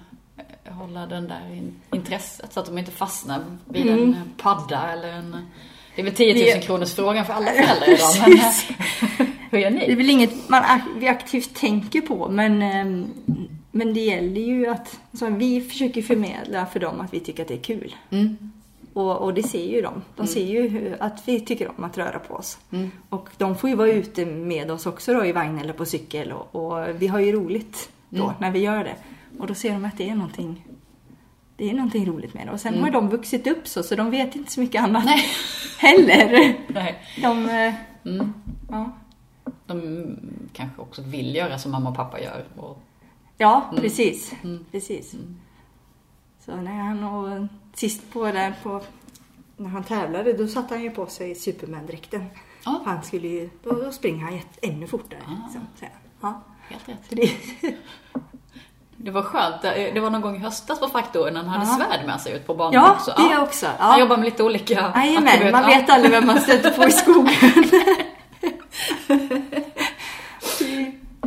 eh, 0.66 0.74
hålla 0.74 1.06
den 1.08 1.28
där 1.28 1.52
in, 1.54 1.76
intresset 1.94 2.54
så 2.54 2.60
att 2.60 2.66
de 2.66 2.78
inte 2.78 2.92
fastnar 2.92 3.40
vid 3.70 3.88
en 3.88 4.10
eh, 4.14 4.20
padda 4.38 4.92
eller 4.94 5.08
en... 5.14 5.36
Det 5.96 6.02
är 6.02 6.06
väl 6.06 6.16
10 6.16 6.34
000 6.34 6.44
Det- 6.44 6.66
kronors 6.66 6.94
frågan 6.94 7.26
för 7.26 7.34
alla 7.34 7.46
föräldrar 7.52 7.90
idag, 7.90 8.10
men 8.22 8.38
eh, 8.38 9.28
hur 9.52 9.60
gör 9.60 9.72
Det 9.72 9.84
är 9.86 9.88
ni? 9.88 9.96
väl 9.96 10.10
inget 10.10 10.50
man 10.50 10.64
vi 10.98 11.08
aktivt 11.08 11.56
tänker 11.56 12.02
på 12.02 12.30
men, 12.30 12.62
ehm, 12.62 13.06
men 13.72 13.94
det 13.94 14.00
gäller 14.00 14.42
ju 14.42 14.68
att 14.68 15.00
alltså, 15.12 15.30
vi 15.30 15.62
försöker 15.62 16.02
förmedla 16.02 16.66
för 16.66 16.80
dem 16.80 17.02
att 17.02 17.14
vi 17.14 17.20
tycker 17.20 17.42
att 17.42 17.48
det 17.48 17.54
är 17.60 17.64
kul. 17.64 17.96
Mm. 18.10 18.52
Och, 18.96 19.18
och 19.22 19.34
det 19.34 19.44
ser 19.44 19.66
ju 19.66 19.82
de. 19.82 20.02
De 20.16 20.28
ser 20.28 20.46
ju 20.46 20.68
hur- 20.68 20.98
att 21.04 21.28
vi 21.28 21.40
tycker 21.40 21.72
om 21.78 21.84
att 21.84 21.98
röra 21.98 22.20
på 22.20 22.34
oss. 22.34 22.58
Mm. 22.72 22.92
Och 23.10 23.30
de 23.38 23.56
får 23.58 23.70
ju 23.70 23.76
vara 23.76 23.92
ute 23.92 24.26
med 24.26 24.72
oss 24.72 24.86
också 24.86 25.14
då 25.14 25.26
i 25.26 25.32
vagn 25.32 25.60
eller 25.60 25.74
på 25.74 25.86
cykel 25.86 26.32
och, 26.32 26.56
och 26.56 27.02
vi 27.02 27.08
har 27.08 27.20
ju 27.20 27.32
roligt 27.32 27.90
då 28.10 28.24
Mm. 28.24 28.36
när 28.40 28.52
vi 28.52 28.60
gör 28.60 28.84
det. 28.84 28.96
Och 29.40 29.48
då 29.48 29.54
ser 29.54 29.72
de 29.74 29.86
att 29.86 29.98
det 29.98 30.10
är 30.10 30.16
någonting 30.16 30.66
det 31.58 31.70
är 31.70 31.74
någonting 31.74 32.06
roligt 32.06 32.34
med 32.34 32.48
det. 32.48 32.52
Och 32.52 32.60
sen 32.60 32.74
Mm. 32.74 32.84
har 32.84 32.92
de 32.92 33.10
vuxit 33.10 33.48
upp 33.48 33.68
så, 33.68 33.84
så 33.84 33.96
de 33.96 34.10
vet 34.12 34.36
inte 34.36 34.52
så 34.52 34.60
mycket 34.60 34.84
annat 34.84 35.06
Nej. 35.06 35.24
heller. 35.80 36.56
Nej. 36.68 36.96
De, 37.22 37.46
eh, 37.50 37.74
Mm. 38.06 38.34
ja. 38.70 38.92
De 39.66 40.06
kanske 40.54 40.82
också 40.82 41.02
vill 41.02 41.36
göra 41.36 41.58
som 41.60 41.72
mamma 41.72 41.90
och 41.90 41.96
pappa 41.96 42.20
gör. 42.22 42.44
Och, 42.58 42.82
Ja, 43.38 43.66
Mm. 43.72 43.82
precis. 43.82 44.34
Mm. 44.44 44.66
precis. 44.72 45.16
Så 46.46 46.56
när 46.56 46.72
han 46.72 47.04
och 47.04 47.48
sist 47.76 48.14
på 48.14 48.26
där 48.32 48.54
på 48.64 48.82
när 49.58 49.70
han 49.70 49.84
tävlade 49.84 50.34
då 50.34 50.48
satte 50.48 50.74
han 50.74 50.84
ju 50.84 50.92
på 50.92 51.06
sig 51.08 51.36
Superman-dräkten. 51.36 52.26
Ja. 52.66 52.82
Han 52.86 53.04
skulle 53.04 53.28
ju, 53.28 53.50
då, 53.64 53.72
då 53.72 53.92
springer 53.92 54.24
han 54.26 54.40
ännu 54.62 54.88
fortare. 54.88 55.20
Ah. 55.28 55.44
Liksom, 55.46 55.68
så, 55.80 55.86
ja. 56.22 56.42
helt 56.70 56.90
rätt. 56.90 56.98
Det, 57.10 57.32
Det 58.98 59.12
var 59.12 59.22
skönt. 59.22 59.62
Det 59.62 60.00
var 60.00 60.10
någon 60.10 60.22
gång 60.22 60.36
i 60.36 60.40
höstas 60.40 60.80
på 60.80 60.88
faktoren 60.88 61.34
när 61.34 61.42
han 61.44 61.50
hade 61.50 61.66
Ja. 61.66 61.76
svärd 61.88 62.06
med 62.06 62.22
sig 62.22 62.34
ut 62.36 62.48
på 62.48 62.56
banan 62.56 62.74
ja, 62.74 62.92
också. 62.92 63.14
det 63.18 63.38
också. 63.38 63.68
Han 63.80 63.92
Ja. 63.92 64.00
jobbar 64.00 64.18
med 64.18 64.26
lite 64.26 64.44
olika 64.44 64.74
Jajamän, 64.96 65.52
man 65.52 65.62
Ja. 65.62 65.68
vet 65.68 65.90
aldrig 65.90 66.12
vem 66.12 66.28
man 66.28 66.40
stöter 66.42 66.72
på 66.72 66.84
i 66.84 66.92
skogen. 66.92 67.36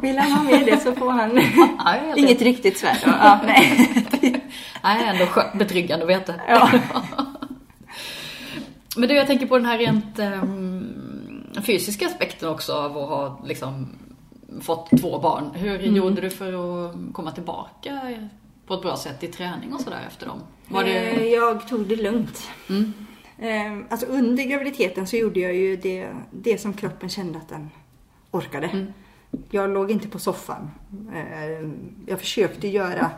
Vill 0.03 0.19
han 0.19 0.33
ha 0.33 0.43
med 0.43 0.67
det 0.67 0.79
så 0.81 0.93
får 0.95 1.11
han 1.11 1.37
Ja, 1.85 2.17
inget 2.17 2.43
riktigt 2.43 2.79
svärd. 2.79 2.97
Ja, 3.07 3.41
nej. 3.47 3.89
Nej, 4.83 5.05
ändå 5.07 5.27
skönt, 5.27 5.59
betryggande 5.59 6.05
att 6.05 6.11
veta. 6.11 6.35
Ja. 6.49 6.71
Men 8.97 9.09
du, 9.09 9.15
jag 9.15 9.27
tänker 9.27 9.47
på 9.47 9.57
den 9.57 9.67
här 9.67 9.79
rent 9.79 10.19
ehm, 10.19 10.87
fysiska 11.67 12.07
aspekten 12.07 12.49
också 12.49 12.73
av 12.73 12.99
att 12.99 13.09
ha 13.09 13.41
liksom 13.47 13.89
fått 14.61 14.91
två 15.01 15.19
barn. 15.19 15.51
Hur 15.55 15.81
Mm. 15.81 15.97
gjorde 15.97 16.21
du 16.21 16.31
för 16.31 16.53
att 16.89 16.95
komma 17.13 17.31
tillbaka 17.33 18.01
på 18.67 18.75
ett 18.75 18.83
bra 18.83 18.97
sätt 18.97 19.23
i 19.25 19.27
träning 19.27 19.73
och 19.75 19.81
sådär 19.81 20.01
efter 20.09 20.27
dem? 20.27 20.41
Var 20.69 20.81
Eh, 20.85 20.87
det... 21.19 21.29
Jag 21.29 21.69
tog 21.69 21.87
det 21.89 21.97
lugnt. 21.97 22.49
Mm. 22.69 22.93
Eh, 23.39 23.85
Alltså 23.93 24.07
under 24.07 24.45
graviditeten 24.45 25.07
så 25.07 25.17
gjorde 25.17 25.41
jag 25.41 25.55
ju 25.55 25.77
det, 25.77 26.09
det 26.31 26.61
som 26.61 26.73
kroppen 26.75 27.09
kände 27.09 27.39
att 27.39 27.49
den 27.49 27.71
orkade. 28.31 28.67
Mm. 28.67 28.93
Jag 29.51 29.71
låg 29.71 29.91
inte 29.91 30.09
på 30.09 30.19
soffan. 30.19 30.71
Eh, 31.15 31.69
Jag 32.07 32.19
försökte 32.21 32.69
göra, 32.69 33.11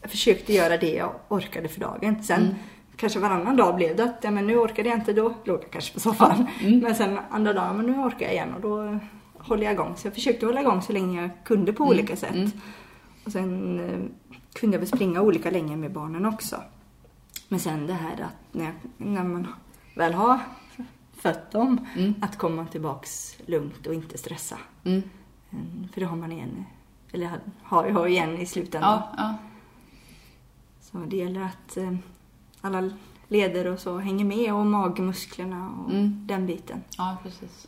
jag 0.00 0.10
försökte 0.10 0.52
göra 0.52 0.76
det 0.76 0.94
jag 0.94 1.12
orkade 1.28 1.68
för 1.68 1.80
dagen. 1.80 2.22
Sen 2.22 2.42
Mm. 2.42 2.54
kanske 2.96 3.18
varannan 3.18 3.56
dag 3.56 3.76
blev 3.76 3.96
det 3.96 4.04
att 4.04 4.18
ja, 4.22 4.30
men 4.30 4.46
nu 4.46 4.56
orkade 4.58 4.88
jag 4.88 4.98
inte, 4.98 5.12
då 5.12 5.34
låg 5.44 5.62
jag 5.62 5.70
kanske 5.70 5.94
på 5.94 6.00
soffan. 6.00 6.46
Mm. 6.60 6.78
Men 6.78 6.94
sen 6.94 7.18
andra 7.30 7.52
dagen, 7.52 7.76
men 7.76 7.86
nu 7.86 7.98
orkar 7.98 8.26
jag 8.26 8.32
igen 8.34 8.54
och 8.54 8.60
då 8.60 8.98
håller 9.38 9.64
jag 9.64 9.72
igång. 9.72 9.96
Så 9.96 10.06
jag 10.06 10.14
försökte 10.14 10.46
hålla 10.46 10.60
igång 10.60 10.82
så 10.82 10.92
länge 10.92 11.20
jag 11.22 11.30
kunde 11.44 11.72
på 11.72 11.84
olika 11.84 12.16
sätt. 12.16 12.34
Mm. 12.34 12.50
Och 13.24 13.32
sen 13.32 13.80
eh, 13.80 14.00
kunde 14.52 14.74
jag 14.74 14.78
väl 14.80 14.88
springa 14.88 15.20
olika 15.22 15.50
länge 15.50 15.76
med 15.76 15.92
barnen 15.92 16.26
också. 16.26 16.56
Men 17.48 17.60
sen 17.60 17.86
det 17.86 17.92
här 17.92 18.12
att 18.12 18.54
när, 18.54 18.72
när 18.96 19.24
man 19.24 19.46
väl 19.96 20.12
har 20.14 20.38
fött 21.16 21.50
dem, 21.50 21.86
Mm. 21.96 22.14
att 22.22 22.38
komma 22.38 22.66
tillbaks 22.66 23.36
lugnt 23.46 23.86
och 23.86 23.94
inte 23.94 24.18
stressa. 24.18 24.58
Mm, 25.52 25.88
För 25.92 26.00
det 26.00 26.06
har 26.06 26.16
man 26.16 26.32
igen, 26.32 26.64
eller 27.12 27.30
har, 27.62 27.90
har 27.90 28.06
igen 28.06 28.38
i 28.38 28.46
slutändan. 28.46 29.00
Ja, 29.02 29.14
ja. 29.16 29.34
Så 30.80 30.98
det 30.98 31.16
gäller 31.16 31.40
att 31.42 31.76
eh, 31.76 31.94
alla 32.60 32.90
leder 33.28 33.66
och 33.66 33.78
så 33.78 33.98
hänger 33.98 34.24
med 34.24 34.54
och 34.54 34.66
magmusklerna 34.66 35.70
och 35.84 35.90
Mm. 35.90 36.26
den 36.26 36.46
biten. 36.46 36.82
Ja, 36.98 37.16
precis. 37.22 37.66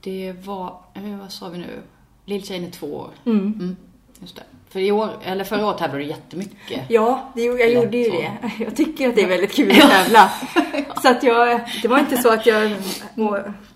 Det 0.00 0.32
var, 0.44 0.78
eh, 0.94 1.16
vad 1.18 1.32
sa 1.32 1.48
vi 1.48 1.58
nu? 1.58 1.82
Lilltjejen 2.24 2.64
är 2.64 2.70
två 2.70 2.86
år. 2.96 3.10
Mm. 3.24 3.38
Mm, 3.46 3.76
just 4.20 4.36
det. 4.36 4.42
För 4.68 4.80
i 4.80 4.92
år, 4.92 5.10
eller 5.22 5.44
förra 5.44 5.66
året 5.66 5.78
tävlade 5.78 6.02
du 6.04 6.08
jättemycket. 6.08 6.90
Ja, 6.90 7.30
det, 7.34 7.42
jag 7.44 7.72
gjorde 7.72 7.96
ju 7.96 8.10
det. 8.10 8.32
Jag 8.64 8.76
tycker 8.76 9.08
att 9.08 9.14
det 9.14 9.22
är 9.22 9.28
väldigt 9.28 9.52
kul 9.52 9.70
att 9.70 9.90
tävla. 9.90 10.30
Så 11.04 11.10
att 11.10 11.22
jag, 11.22 11.60
det 11.82 11.88
var 11.88 11.98
inte 11.98 12.16
så 12.16 12.32
att 12.32 12.46
jag 12.46 12.76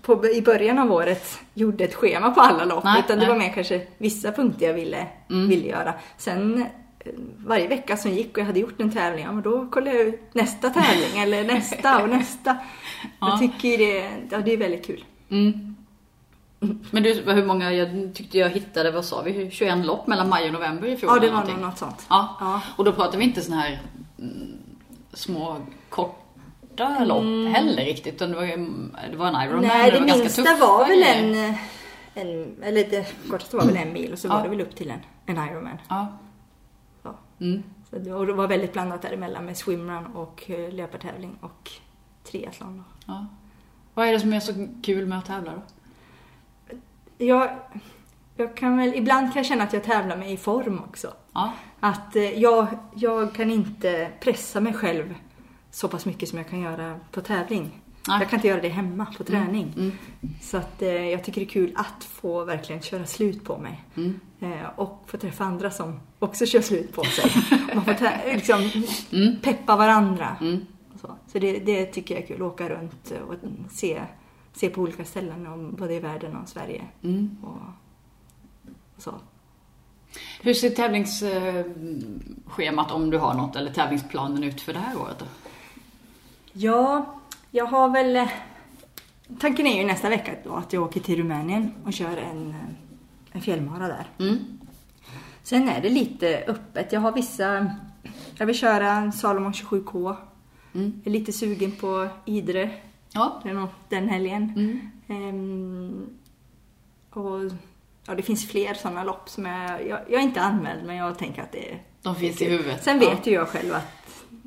på, 0.01 0.27
i 0.27 0.41
början 0.41 0.79
av 0.79 0.91
året 0.91 1.39
gjorde 1.53 1.83
ett 1.83 1.95
schema 1.95 2.31
på 2.31 2.41
alla 2.41 2.65
lopp. 2.65 2.83
Nej, 2.83 3.03
utan 3.05 3.19
det 3.19 3.25
nej. 3.25 3.33
var 3.33 3.39
mer 3.39 3.53
kanske 3.53 3.81
vissa 3.97 4.31
punkter 4.31 4.65
jag 4.65 4.73
ville, 4.73 5.07
ville 5.27 5.67
göra. 5.67 5.93
Sen 6.17 6.61
eh, 6.99 7.11
varje 7.45 7.67
vecka 7.67 7.97
som 7.97 8.11
gick 8.11 8.31
och 8.31 8.37
jag 8.37 8.45
hade 8.45 8.59
gjort 8.59 8.81
en 8.81 8.91
tävling, 8.91 9.25
ja, 9.25 9.31
men 9.31 9.43
då 9.43 9.67
kollade 9.67 9.97
jag 9.97 10.07
ut 10.07 10.33
nästa 10.33 10.69
tävling 10.69 11.19
eller 11.23 11.43
nästa 11.43 12.03
och 12.03 12.09
nästa. 12.09 12.57
Ja. 13.19 13.29
Jag 13.29 13.39
tycker 13.39 13.77
det, 13.77 14.09
ja, 14.31 14.37
det 14.37 14.53
är 14.53 14.57
väldigt 14.57 14.85
kul. 14.85 15.05
Mm. 15.29 15.75
Men 16.91 17.03
du, 17.03 17.13
hur 17.13 17.45
många, 17.45 17.73
jag 17.73 18.15
tyckte 18.15 18.37
jag 18.37 18.49
hittade, 18.49 18.91
vad 18.91 19.05
sa 19.05 19.21
vi, 19.21 19.51
21 19.51 19.85
lopp 19.85 20.07
mellan 20.07 20.29
maj 20.29 20.47
och 20.47 20.53
november 20.53 20.87
i 20.87 20.97
fjol? 20.97 21.11
Ja, 21.13 21.19
det 21.19 21.31
var 21.31 21.67
något 21.67 21.77
sånt. 21.77 22.05
Ja. 22.09 22.37
Ja. 22.39 22.61
och 22.75 22.85
då 22.85 22.93
pratar 22.93 23.17
vi 23.17 23.23
inte 23.23 23.41
såna 23.41 23.57
här 23.57 23.81
mm, 24.19 24.57
små 25.13 25.57
korta 26.87 27.05
lopp 27.05 27.53
heller 27.55 27.85
riktigt, 27.85 28.13
utan 28.15 28.29
det 28.29 28.35
var, 28.35 28.43
ju, 28.43 28.57
det 29.11 29.17
var 29.17 29.27
en 29.27 29.35
Ironman. 29.49 29.61
Nej, 29.67 29.91
det 29.91 29.99
var 29.99 30.07
ganska 30.07 30.23
minsta 30.23 30.41
tuffa 30.43 30.65
var 30.67 30.87
väl 30.87 31.03
en, 31.03 31.55
en, 32.13 32.63
eller 32.63 32.89
det 32.89 33.13
kortaste 33.29 33.57
var 33.57 33.65
väl 33.65 33.77
en 33.77 33.93
mil 33.93 34.13
och 34.13 34.19
så 34.19 34.27
Ja. 34.27 34.33
var 34.35 34.43
det 34.43 34.49
väl 34.49 34.61
upp 34.61 34.75
till 34.75 34.91
en, 34.91 34.99
en 35.25 35.49
Ironman. 35.49 35.77
Ja. 35.89 36.07
Ja. 37.03 37.15
Mm. 37.41 37.63
Så 37.89 37.95
det, 37.99 38.13
och 38.13 38.25
det 38.27 38.33
var 38.33 38.47
väldigt 38.47 38.73
blandat 38.73 39.01
däremellan 39.01 39.45
med 39.45 39.57
swimrun 39.57 40.05
och 40.05 40.49
eh, 40.49 40.73
löpartävling 40.73 41.37
och 41.41 41.71
triathlon. 42.23 42.83
ja. 43.07 43.25
Vad 43.93 44.07
är 44.07 44.11
det 44.13 44.19
som 44.19 44.33
är 44.33 44.39
så 44.39 44.67
kul 44.83 45.05
med 45.05 45.17
att 45.17 45.25
tävla 45.25 45.51
då? 45.51 45.61
Jag, 47.25 47.49
jag 48.35 48.55
kan 48.57 48.77
väl, 48.77 48.95
ibland 48.95 49.27
kan 49.33 49.39
jag 49.39 49.45
känna 49.45 49.63
att 49.63 49.73
jag 49.73 49.83
tävlar 49.83 50.17
mig 50.17 50.33
i 50.33 50.37
form 50.37 50.79
också. 50.89 51.13
Ja. 51.33 51.51
Att 51.79 52.15
eh, 52.15 52.39
jag, 52.39 52.67
jag 52.95 53.33
kan 53.33 53.51
inte 53.51 54.09
pressa 54.19 54.59
mig 54.59 54.73
själv 54.73 55.15
så 55.71 55.87
pass 55.87 56.05
mycket 56.05 56.29
som 56.29 56.37
jag 56.37 56.49
kan 56.49 56.59
göra 56.61 56.99
på 57.11 57.21
tävling. 57.21 57.81
Nej. 58.07 58.19
Jag 58.19 58.29
kan 58.29 58.37
inte 58.37 58.47
göra 58.47 58.61
det 58.61 58.69
hemma 58.69 59.05
på 59.17 59.23
träning. 59.23 59.73
Mm. 59.77 59.91
Så 60.41 60.57
att 60.57 60.81
eh, 60.81 60.89
jag 61.09 61.23
tycker 61.23 61.41
det 61.41 61.47
är 61.47 61.49
kul 61.49 61.73
att 61.75 62.03
få 62.03 62.43
verkligen 62.43 62.81
köra 62.81 63.05
slut 63.05 63.43
på 63.43 63.57
mig. 63.57 63.83
Mm. 63.97 64.19
Eh, 64.39 64.69
och 64.75 65.03
få 65.07 65.17
träffa 65.17 65.43
andra 65.43 65.71
som 65.71 65.99
också 66.19 66.45
kör 66.45 66.61
slut 66.61 66.93
på 66.93 67.03
sig. 67.03 67.31
Man 67.75 67.85
får 67.85 68.31
liksom 68.33 68.71
Mm. 69.11 69.35
peppa 69.41 69.75
varandra. 69.75 70.37
Mm. 70.41 70.65
Och 70.93 70.99
så 70.99 71.15
så 71.31 71.39
det, 71.39 71.59
det 71.59 71.85
tycker 71.85 72.15
jag 72.15 72.23
är 72.23 72.27
kul, 72.27 72.41
åka 72.41 72.69
runt 72.69 73.11
och 73.27 73.35
se, 73.71 74.01
se 74.53 74.69
på 74.69 74.81
olika 74.81 75.05
ställen, 75.05 75.47
om- 75.47 75.75
både 75.75 75.93
i 75.93 75.99
världen 75.99 76.35
och 76.35 76.49
Sverige. 76.49 76.83
Mm. 77.03 77.37
Och, 77.43 77.57
och 78.95 79.01
så. 79.01 79.13
Hur 80.41 80.53
ser 80.53 80.69
tävlingsschemat, 80.69 82.91
om 82.91 83.09
du 83.09 83.17
har 83.17 83.33
något, 83.33 83.55
eller 83.55 83.73
tävlingsplanen 83.73 84.43
ut 84.43 84.61
för 84.61 84.73
det 84.73 84.79
här 84.79 84.97
året 85.01 85.19
då? 85.19 85.25
Ja, 86.53 87.15
jag 87.51 87.65
har 87.65 87.89
väl... 87.89 88.15
eh, 88.15 88.27
Tanken 89.39 89.67
är 89.67 89.77
ju 89.81 89.85
nästa 89.87 90.09
vecka 90.09 90.31
då 90.43 90.53
att 90.55 90.73
jag 90.73 90.83
åker 90.83 90.99
till 90.99 91.17
Rumänien 91.17 91.73
och 91.85 91.93
kör 91.93 92.17
en, 92.17 92.49
eh, 92.49 92.55
en 93.31 93.41
fjällmara 93.41 93.87
där. 93.87 94.07
Mm. 94.19 94.37
Sen 95.43 95.69
är 95.69 95.81
det 95.81 95.89
lite 95.89 96.43
öppet. 96.47 96.91
Jag 96.91 96.99
har 97.01 97.11
vissa... 97.11 97.75
Jag 98.37 98.45
vill 98.45 98.55
köra 98.57 98.91
en 98.91 99.11
Salomon 99.13 99.51
27K. 99.53 100.15
Mm. 100.75 101.01
Jag 101.03 101.13
är 101.15 101.19
lite 101.19 101.31
sugen 101.33 101.71
på 101.71 102.07
Idre 102.25 102.69
Ja. 103.11 103.41
den, 103.43 103.67
den 103.89 104.09
helgen. 104.09 104.53
Mm. 104.55 104.89
Ehm, 105.07 106.09
och 107.09 107.39
ja, 108.05 108.15
det 108.15 108.21
finns 108.21 108.47
fler 108.49 108.73
sådana 108.73 109.03
lopp 109.03 109.29
som 109.29 109.45
jag, 109.45 109.87
jag... 109.87 109.99
Jag 110.09 110.13
är 110.19 110.23
inte 110.23 110.41
anmäld 110.41 110.85
men 110.85 110.95
jag 110.95 111.17
tänker 111.17 111.41
att 111.41 111.51
det 111.51 111.71
är... 111.71 111.81
De 112.01 112.15
finns 112.15 112.41
i 112.41 112.49
huvudet. 112.49 112.83
Sen 112.83 112.99
vet 112.99 113.27
ju 113.27 113.31
jag 113.31 113.47
själv 113.47 113.73
att 113.73 113.87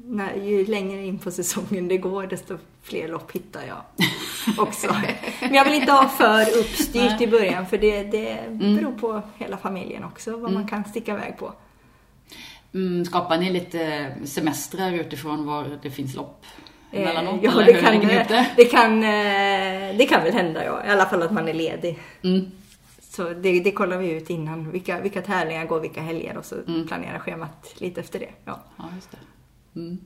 när, 0.04 0.34
ju 0.36 0.66
längre 0.66 1.06
in 1.06 1.18
på 1.18 1.30
säsongen 1.30 1.88
det 1.88 1.98
går 1.98 2.26
desto 2.26 2.58
fler 2.82 3.08
lopp 3.08 3.32
hittar 3.32 3.62
jag 3.62 3.82
också. 4.58 4.96
Men 5.40 5.54
jag 5.54 5.64
vill 5.64 5.74
inte 5.74 5.92
ha 5.92 6.08
för 6.08 6.58
uppstyrt 6.58 7.20
i 7.20 7.26
början 7.26 7.66
för 7.66 7.78
det, 7.78 8.02
det 8.02 8.38
beror 8.50 8.92
på 8.92 9.22
hela 9.36 9.56
familjen 9.56 10.04
också 10.04 10.36
vad 10.36 10.52
man 10.52 10.68
kan 10.68 10.84
sticka 10.84 11.12
iväg 11.12 11.38
på. 11.38 11.52
Mm, 12.74 13.04
skapar 13.04 13.38
ni 13.38 13.50
lite 13.50 14.12
semestrar 14.24 14.92
utifrån 14.92 15.46
var 15.46 15.78
det 15.82 15.90
finns 15.90 16.14
lopp 16.14 16.44
emellanåt? 16.92 17.34
Eh, 17.34 17.44
ja, 17.44 17.50
eller 17.50 17.72
det 17.72 17.80
kan, 17.80 18.00
det? 18.00 18.46
det, 18.56 18.64
kan, 18.64 19.04
eh, 19.04 19.96
det 19.98 20.06
kan 20.08 20.22
väl 20.22 20.32
hända 20.32 20.64
ja. 20.64 20.86
I 20.86 20.88
alla 20.88 21.06
fall 21.06 21.22
att 21.22 21.32
man 21.32 21.48
är 21.48 21.54
ledig. 21.54 21.98
Mm. 22.22 22.50
Så 23.00 23.28
det, 23.28 23.60
det 23.60 23.72
kollar 23.72 23.96
vi 23.96 24.10
ut 24.10 24.30
innan. 24.30 24.70
Vilka, 24.70 25.00
vilka 25.00 25.22
tävlingar 25.22 25.66
går 25.66 25.80
vilka 25.80 26.00
helger 26.00 26.36
och 26.36 26.44
så 26.44 26.54
Mm. 26.54 26.86
planerar 26.86 27.18
schemat 27.18 27.74
lite 27.78 28.00
efter 28.00 28.18
det. 28.18 28.28
Ja. 28.44 28.60
Ja, 28.76 28.84
just 28.96 29.10
det. 29.10 29.18
Mm. 29.76 29.98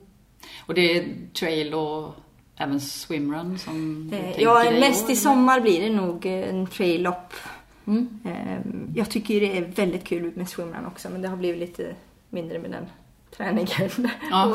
Och 0.65 0.73
det 0.73 0.97
är 0.97 1.05
trail 1.33 1.73
och 1.73 2.15
även 2.55 2.81
swimrun 2.81 3.59
som 3.59 4.07
du 4.11 4.17
Eh, 4.17 4.23
tänker 4.23 4.41
Ja, 4.41 4.63
dig 4.63 4.79
mest 4.79 5.03
år, 5.03 5.09
i 5.09 5.11
eller? 5.11 5.21
sommar 5.21 5.59
blir 5.61 5.81
det 5.81 5.89
nog 5.95 6.25
eh, 6.25 6.49
en 6.49 6.67
trail-lopp. 6.67 7.33
Mm. 7.87 8.19
Eh, 8.25 8.57
Jag 8.95 9.09
tycker 9.09 9.41
det 9.41 9.57
är 9.57 9.61
väldigt 9.61 10.03
kul 10.03 10.31
med 10.35 10.49
swimrun 10.49 10.85
också, 10.85 11.09
men 11.09 11.21
det 11.21 11.27
har 11.27 11.37
blivit 11.37 11.59
lite 11.59 11.95
mindre 12.29 12.59
med 12.59 12.71
den 12.71 12.85
träningen. 13.37 13.89
Ja. 14.31 14.45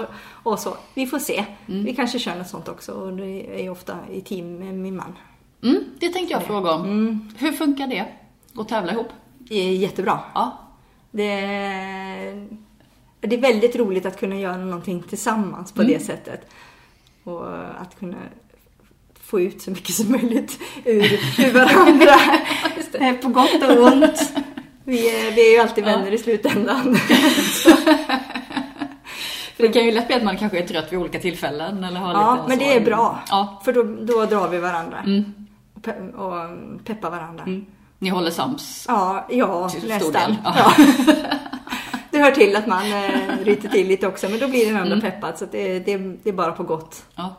och, 0.45 0.53
och 0.53 0.59
så. 0.59 0.77
Vi 0.95 1.07
får 1.07 1.19
se. 1.19 1.45
Mm. 1.69 1.85
Vi 1.85 1.95
kanske 1.95 2.19
kör 2.19 2.37
något 2.37 2.49
sånt 2.49 2.69
också 2.69 2.93
och 2.93 3.17
det 3.17 3.59
är 3.59 3.63
ju 3.63 3.71
ofta 3.71 3.99
i 4.13 4.21
team 4.21 4.55
med 4.59 4.75
min 4.75 4.97
man. 4.97 5.19
Mm, 5.63 5.85
det 5.99 6.09
tänkte 6.09 6.33
jag 6.33 6.43
fråga 6.45 6.73
om. 6.75 6.83
Mm. 6.85 7.29
Hur 7.39 7.53
funkar 7.53 7.87
det? 7.87 8.05
Att 8.57 8.69
tävla 8.69 8.93
ihop? 8.93 9.09
Jättebra. 9.79 10.19
Ja. 10.35 10.59
Det 11.11 11.31
det 13.29 13.37
är 13.37 13.41
väldigt 13.41 13.77
roligt 13.77 14.07
att 14.07 14.21
kunna 14.21 14.37
göra 14.37 14.57
någonting 14.57 15.03
tillsammans 15.03 15.73
på 15.73 15.83
Mm. 15.83 15.93
det 15.95 16.01
sättet. 16.05 16.41
Och 17.25 17.47
att 17.81 17.99
kunna 17.99 18.17
få 19.21 19.41
ut 19.41 19.63
så 19.63 19.71
mycket 19.71 19.95
som 19.95 20.11
möjligt 20.13 20.59
ur, 20.85 21.13
ur 21.39 21.53
varandra. 21.53 22.15
På 23.23 23.29
gott 23.29 23.63
och 23.63 23.93
ont. 23.93 24.33
Vi 24.85 25.09
är, 25.29 25.31
vi 25.35 25.49
är 25.49 25.53
ju 25.53 25.59
alltid 25.59 25.85
Ja. 25.85 25.89
vänner 25.89 26.13
i 26.13 26.19
slutändan. 26.19 26.97
För 29.57 29.63
det 29.63 29.69
kan 29.69 29.85
ju 29.85 29.93
lätt 29.93 30.07
bli 30.07 30.17
att 30.17 30.23
man 30.25 30.37
kanske 30.37 30.59
är 30.59 30.67
trött 30.67 30.93
vid 30.93 30.99
olika 30.99 31.19
tillfällen 31.19 31.85
eller 31.85 32.01
har 32.01 32.13
Ja, 32.13 32.35
lite 32.35 32.49
men 32.49 32.59
så- 32.59 32.65
det 32.65 32.77
är 32.77 32.81
bra. 32.85 33.23
Ja. 33.29 33.61
För 33.65 33.73
då, 33.73 33.83
då 33.83 34.25
drar 34.27 34.49
vi 34.49 34.59
varandra. 34.59 34.99
Mm. 35.07 35.35
Och, 35.75 35.83
pe 35.83 35.93
och 36.01 36.51
peppar 36.85 37.11
varandra. 37.11 37.45
Mm. 37.45 37.67
Ni 37.99 38.09
håller 38.09 38.31
sams? 38.31 38.85
Ja, 38.89 39.27
ja 39.31 39.71
nästan. 39.89 40.37
ja. 40.45 40.73
Hör 42.23 42.31
till 42.31 42.57
att 42.57 42.67
man 42.67 42.93
eh, 42.93 43.39
ryter 43.45 43.69
till 43.69 43.89
lite 43.89 44.07
också, 44.07 44.29
men 44.29 44.39
då 44.39 44.49
blir 44.49 44.67
den 44.67 44.77
andra 44.77 44.97
Mm. 44.97 45.01
peppad. 45.11 45.39
Så 45.39 45.45
att 45.45 45.53
det, 45.53 45.79
det, 45.79 45.97
det 46.23 46.29
är 46.29 46.33
bara 46.33 46.53
på 46.53 46.63
gott. 46.63 47.05
Ja. 47.15 47.35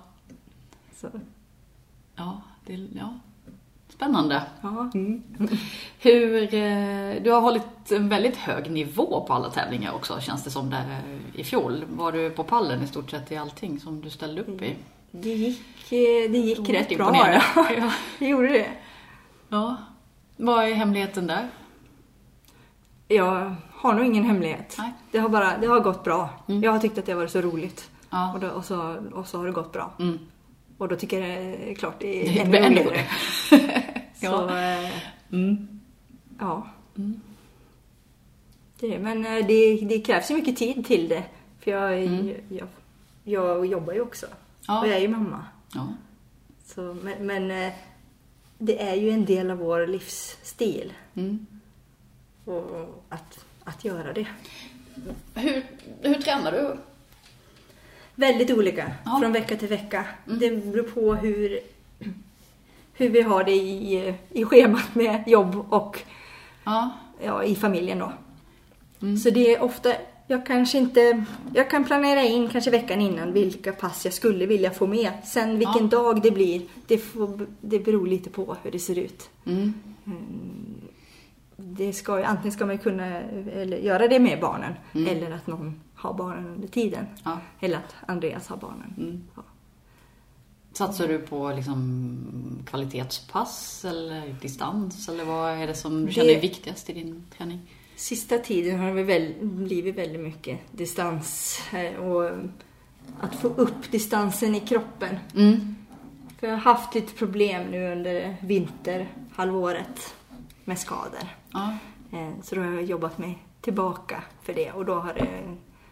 Så, 0.96 1.08
Ja, 2.16 2.42
det, 2.66 2.74
ja. 2.96 3.14
Spännande. 3.90 4.44
ja. 4.62 4.92
Hur, 6.00 6.44
eh, 6.54 7.24
du 7.24 7.32
har 7.32 7.42
hållit 7.42 7.92
en 7.92 8.10
väldigt 8.10 8.36
hög 8.38 8.72
nivå 8.72 9.26
på 9.28 9.34
alla 9.34 9.50
tävlingar 9.50 9.92
också, 9.94 10.20
känns 10.22 10.44
det 10.44 10.52
som, 10.52 10.70
där 10.70 10.80
eh, 11.34 11.40
i 11.40 11.44
fjol. 11.44 11.84
Var 11.90 12.12
du 12.12 12.30
på 12.30 12.44
pallen 12.44 12.84
i 12.84 12.88
stort 12.88 13.12
sett 13.12 13.32
i 13.32 13.38
allting 13.38 13.80
som 13.80 14.02
du 14.02 14.10
ställde 14.10 14.42
upp 14.42 14.62
i? 14.62 14.76
Det 15.12 15.30
gick, 15.30 15.62
eh, 15.92 16.32
det 16.32 16.38
gick 16.38 16.70
rätt 16.70 16.88
bra. 16.98 17.08
Imponerande. 17.08 17.42
Ja. 17.56 17.68
Ja. 17.78 17.92
Det 18.20 18.28
gjorde 18.28 18.48
det. 18.48 18.68
ja. 19.50 19.76
Vad 20.38 20.66
är 20.66 20.74
hemligheten 20.74 21.28
där? 21.28 21.48
Jag 23.08 23.56
har 23.84 23.94
nog 23.94 24.06
ingen 24.06 24.24
hemlighet. 24.24 24.76
Nej. 24.78 24.94
Det 25.12 25.18
har 25.20 25.30
bara 25.30 25.58
det 25.58 25.68
har 25.68 25.80
gått 25.80 26.04
bra. 26.04 26.30
Mm. 26.48 26.64
Jag 26.64 26.72
har 26.72 26.80
tyckt 26.80 26.98
att 26.98 27.06
det 27.06 27.12
har 27.12 27.20
varit 27.20 27.32
så 27.32 27.42
roligt. 27.42 27.90
Ja. 28.10 28.34
Och, 28.34 28.40
då, 28.40 28.48
och, 28.50 28.66
så, 28.66 28.96
och 29.14 29.28
så 29.28 29.38
har 29.38 29.46
det 29.46 29.52
gått 29.52 29.72
bra. 29.72 29.92
Mm. 30.00 30.20
Och 30.78 30.88
då 30.88 30.96
tycker 30.96 31.20
jag 31.22 31.30
det 31.30 31.72
är 31.72 31.76
klart 31.76 31.96
det 32.00 32.40
är 32.40 32.56
ännu 32.56 32.80
roligare. 32.84 33.06
Ja. 34.20 34.30
Så, 34.50 34.56
eh, 34.56 34.92
Mm. 35.32 35.80
ja. 36.40 36.68
Mm. 36.98 37.22
Det, 38.80 39.00
men 39.00 39.26
eh, 39.26 39.46
det, 39.48 39.76
det 39.86 40.00
krävs 40.02 40.32
ju 40.32 40.36
mycket 40.36 40.58
tid 40.58 40.86
till 40.86 41.08
det. 41.10 41.24
För 41.60 41.72
jag, 41.72 42.04
Mm. 42.04 42.34
jag, 42.50 42.68
jag 43.24 43.66
jobbar 43.66 43.94
ju 43.94 44.02
också. 44.02 44.26
Ja. 44.68 44.82
Och 44.82 44.88
jag 44.88 44.96
är 44.96 45.00
ju 45.00 45.08
mamma. 45.08 45.46
ja. 45.74 45.88
Så, 46.66 46.82
men, 47.04 47.26
men 47.28 47.52
eh, 47.52 47.74
det 48.58 48.82
är 48.90 48.96
ju 48.96 49.10
en 49.10 49.26
del 49.26 49.52
av 49.52 49.58
vår 49.58 49.88
livsstil. 49.88 50.94
Mm. 51.16 51.46
Och 52.46 53.04
att, 53.10 53.46
att 53.64 53.86
göra 53.86 54.14
det. 54.14 54.28
Hur, 55.36 55.64
hur 56.02 56.16
tränar 56.16 56.52
du? 56.52 56.78
Väldigt 58.16 58.52
olika 58.52 58.92
Ja. 59.06 59.18
från 59.22 59.32
vecka 59.32 59.56
till 59.58 59.68
vecka. 59.68 60.06
Mm. 60.28 60.40
Det 60.40 60.72
beror 60.72 60.84
på 60.84 61.16
hur, 61.16 61.60
hur 62.94 63.10
vi 63.10 63.22
har 63.22 63.44
det 63.44 63.56
i, 63.56 64.14
i 64.30 64.46
schemat 64.46 64.96
med 64.96 65.24
jobb 65.28 65.66
och 65.70 66.00
Ja. 66.64 66.90
ja, 67.24 67.44
i 67.44 67.56
familjen 67.56 68.00
då. 68.00 68.12
Mm. 69.02 69.18
Så 69.18 69.30
det 69.30 69.56
är 69.56 69.62
ofta 69.62 69.94
jag 70.28 70.46
kanske 70.46 70.78
inte... 70.78 71.26
Jag 71.54 71.70
kan 71.70 71.84
planera 71.84 72.24
in 72.24 72.50
kanske 72.50 72.72
veckan 72.72 73.02
innan 73.02 73.34
vilka 73.34 73.72
pass 73.74 74.06
jag 74.06 74.14
skulle 74.14 74.46
vilja 74.46 74.72
få 74.72 74.88
med. 74.88 75.12
Sen 75.26 75.60
vilken 75.60 75.90
dag 75.90 76.22
det 76.22 76.32
blir, 76.32 76.62
det, 76.88 76.98
får, 76.98 77.48
det 77.62 77.80
beror 77.80 78.08
lite 78.08 78.30
på 78.30 78.58
hur 78.64 78.72
det 78.72 78.80
ser 78.80 78.98
ut. 79.00 79.30
Mm. 79.46 79.74
Det 81.56 81.94
ska, 81.94 82.24
antingen 82.26 82.52
ska 82.52 82.66
man 82.66 82.78
kunna 82.78 83.22
göra 83.66 84.08
det 84.08 84.20
med 84.20 84.40
barnen 84.40 84.74
eller 85.08 85.32
att 85.32 85.48
någon 85.48 85.82
har 85.96 86.14
barnen 86.14 86.48
under 86.48 86.68
tiden. 86.68 87.06
Ja. 87.24 87.38
Eller 87.60 87.78
att 87.78 87.96
Andreas 88.08 88.48
har 88.48 88.58
barnen. 88.58 89.24
Ja. 89.36 89.44
Satsar 90.74 91.08
du 91.08 91.20
på 91.20 91.54
liksom 91.56 92.64
kvalitetspass 92.66 93.86
eller 93.86 94.36
distans? 94.42 95.10
Eller 95.10 95.26
vad 95.26 95.52
är 95.52 95.68
det 95.68 95.74
som 95.74 96.06
du 96.06 96.12
känner 96.12 96.30
är 96.30 96.42
viktigast 96.42 96.90
i 96.90 96.94
din 96.94 97.26
träning? 97.38 97.60
Sista 97.96 98.38
tiden 98.38 98.80
har 98.80 98.96
det 98.96 99.04
väl 99.04 99.34
blivit 99.42 99.96
väldigt 99.96 100.22
mycket 100.22 100.60
distans 100.72 101.60
eh, 101.74 101.96
och 101.96 102.32
att 103.20 103.36
få 103.36 103.48
upp 103.48 103.92
distansen 103.92 104.56
i 104.56 104.60
kroppen. 104.60 105.18
Mm. 105.36 105.76
För 106.40 106.48
jag 106.48 106.54
har 106.54 106.74
haft 106.74 106.96
lite 106.96 107.14
problem 107.14 107.72
nu 107.72 107.92
under 107.92 108.38
vinterhalvåret 108.42 110.16
med 110.66 110.80
skador. 110.80 111.28
Ja. 111.54 111.78
Eh, 112.12 112.30
Så 112.44 112.56
då 112.56 112.62
har 112.62 112.72
jag 112.72 112.84
jobbat 112.84 113.18
mig 113.18 113.38
tillbaka 113.62 114.24
för 114.44 114.54
det 114.54 114.72
och 114.72 114.86
då 114.86 114.94
har 115.00 115.14
det 115.14 115.28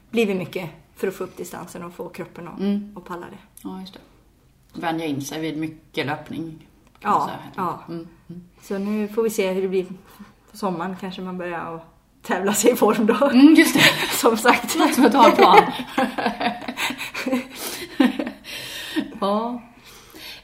blivit 0.09 0.37
mycket 0.37 0.69
för 0.95 1.07
att 1.07 1.15
få 1.15 1.23
upp 1.23 1.37
distansen 1.37 1.83
och 1.83 1.93
få 1.93 2.09
kroppen 2.09 2.47
att, 2.47 2.59
Mm. 2.59 2.93
att 2.97 3.05
palla 3.05 3.25
det. 3.25 3.37
ja, 3.63 3.79
just 3.81 3.93
det. 3.93 3.99
Vänja 4.81 5.05
in 5.05 5.21
sig 5.21 5.41
vid 5.41 5.57
mycket 5.57 6.05
löpning. 6.05 6.67
Ja, 6.99 7.29
ja. 7.55 7.79
Mm. 7.87 8.07
Mm. 8.29 8.41
Så 8.61 8.77
nu 8.77 9.07
får 9.07 9.23
vi 9.23 9.29
se 9.29 9.51
hur 9.51 9.61
det 9.61 9.67
blir 9.67 9.85
på 10.51 10.57
sommaren. 10.57 10.95
Kanske 10.99 11.21
man 11.21 11.37
börjar 11.37 11.75
att 11.75 11.85
tävla 12.21 12.53
sig 12.53 12.71
i 12.71 12.75
form 12.75 13.05
då. 13.05 13.29
Mm, 13.29 13.53
just 13.53 13.73
det. 13.73 13.81
Som 14.17 14.37
sagt. 14.37 14.75
Låter 14.75 14.93
som 14.93 15.05
en 15.05 15.11
plan. 15.35 15.57
ja. 19.21 19.61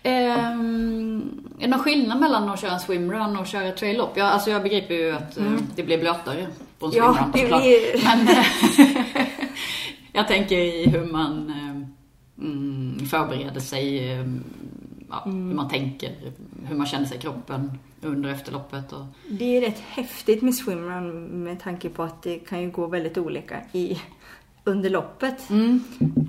Ehm, 0.08 1.44
är 1.60 1.62
det 1.62 1.68
någon 1.68 1.80
skillnad 1.80 2.20
mellan 2.20 2.50
att 2.50 2.62
köra 2.62 2.72
en 2.72 2.80
swimrun 2.80 3.38
och 3.38 3.48
köra 3.48 3.72
trail-lopp? 3.72 4.12
Jag, 4.18 4.28
alltså 4.28 4.50
jag 4.50 4.64
begriper 4.64 4.94
ju 4.96 5.12
att 5.12 5.38
eh, 5.38 5.54
det 5.76 5.84
blir 5.84 5.98
blötare 5.98 6.48
på 6.80 6.86
en 6.86 6.92
Ja, 6.96 7.14
swimrun 7.14 7.34
såklart. 7.44 7.62
blir- 7.62 8.04
Men 8.04 8.28
jag 10.14 10.28
tänker 10.28 10.58
i 10.58 10.90
hur 10.90 11.06
man 11.12 11.50
eh, 11.50 12.46
mm, 12.46 13.06
förbereder 13.06 13.60
sig, 13.60 14.12
eh, 14.12 14.26
ja, 15.10 15.22
hur 15.26 15.32
man 15.34 15.70
tänker, 15.70 16.12
hur 16.66 16.76
man 16.76 16.88
känner 16.88 17.06
sig 17.06 17.18
i 17.18 17.22
kroppen 17.22 17.72
under 18.02 18.30
och 18.30 18.36
efter 18.36 18.52
loppet. 18.52 18.94
Och, 18.94 19.06
Det 19.30 19.58
är 19.58 19.62
rätt 19.62 19.80
häftigt 19.80 20.42
med 20.42 20.56
swimrun 20.56 21.44
med 21.44 21.60
tanke 21.60 21.90
på 21.90 22.04
att 22.04 22.24
det 22.24 22.40
kan 22.40 22.62
ju 22.62 22.72
gå 22.72 22.88
väldigt 22.88 23.18
olika 23.18 23.62
i, 23.72 23.98
under 24.64 24.90
loppet. 24.90 25.50
mm, 25.50 25.84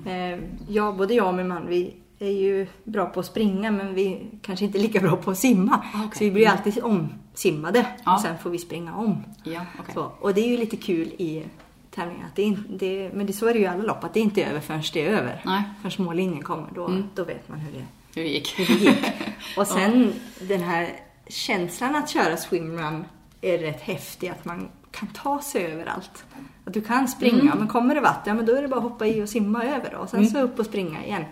Eh, 0.05 0.39
ja, 0.69 0.91
både 0.97 1.13
jag 1.13 1.27
och 1.27 1.33
min 1.33 1.47
man, 1.47 1.67
vi 1.67 1.93
är 2.19 2.31
ju 2.31 2.67
bra 2.83 3.05
på 3.05 3.19
att 3.19 3.25
springa 3.25 3.71
men 3.71 3.93
vi 3.93 4.27
kanske 4.41 4.65
inte 4.65 4.77
är 4.77 4.81
lika 4.81 4.99
bra 4.99 5.15
på 5.15 5.31
att 5.31 5.37
simma. 5.37 5.83
Ah, 5.93 5.97
okej. 6.05 6.17
Så 6.17 6.23
vi 6.23 6.31
blir 6.31 6.47
alltid 6.49 6.83
omsimmade 6.83 7.85
Ja. 8.05 8.13
och 8.15 8.21
sen 8.21 8.37
får 8.37 8.49
vi 8.49 8.57
springa 8.57 8.95
om. 8.95 9.23
ja, 9.43 9.61
okej. 9.79 9.93
Så, 9.93 10.11
och 10.19 10.33
det 10.33 10.41
är 10.41 10.47
ju 10.47 10.57
lite 10.57 10.77
kul 10.77 11.07
i 11.07 11.43
tävlingar. 11.91 12.25
Att 12.25 12.35
det 12.35 12.43
är, 12.43 12.57
det, 12.69 13.11
men 13.13 13.25
det, 13.25 13.33
så 13.33 13.47
är 13.47 13.53
det 13.53 13.59
ju 13.59 13.65
i 13.65 13.67
alla 13.67 13.83
lopp, 13.83 14.03
att 14.03 14.13
det 14.13 14.19
inte 14.19 14.41
är 14.43 14.49
över 14.49 14.59
förrän 14.59 14.83
det 14.93 15.05
är 15.05 15.09
över. 15.09 15.41
Nej. 15.45 15.63
Förrän 15.81 16.05
mållinjen 16.05 16.43
kommer, 16.43 16.67
då, 16.75 16.85
Mm. 16.87 17.03
då 17.15 17.23
vet 17.23 17.49
man 17.49 17.59
hur 17.59 17.71
det, 17.71 17.85
Hur 18.15 18.23
det 18.23 18.29
gick. 18.29 18.59
hur 18.59 18.65
det 18.65 18.73
gick. 18.73 19.05
Och 19.57 19.67
sen 19.67 20.13
den 20.41 20.61
här 20.61 20.89
känslan 21.27 21.95
att 21.95 22.09
köra 22.09 22.37
swimrun 22.37 23.05
är 23.41 23.57
rätt 23.57 23.81
häftig, 23.81 24.27
att 24.29 24.45
man 24.45 24.67
kan 24.91 25.07
ta 25.07 25.41
sig 25.41 25.65
överallt. 25.65 26.23
Att 26.65 26.73
du 26.73 26.81
kan 26.81 27.07
springa, 27.07 27.41
Mm. 27.41 27.57
men 27.57 27.67
kommer 27.67 27.95
det 27.95 28.01
vatten, 28.01 28.23
ja, 28.25 28.33
men 28.33 28.45
då 28.45 28.55
är 28.55 28.61
det 28.61 28.67
bara 28.67 28.77
att 28.77 28.83
hoppa 28.83 29.07
i 29.07 29.21
och 29.23 29.29
simma 29.29 29.63
över 29.63 29.89
då. 29.91 29.97
Och 29.97 30.09
sen 30.09 30.27
så 30.29 30.41
upp 30.41 30.59
och 30.59 30.65
springa 30.65 31.05
igen. 31.05 31.23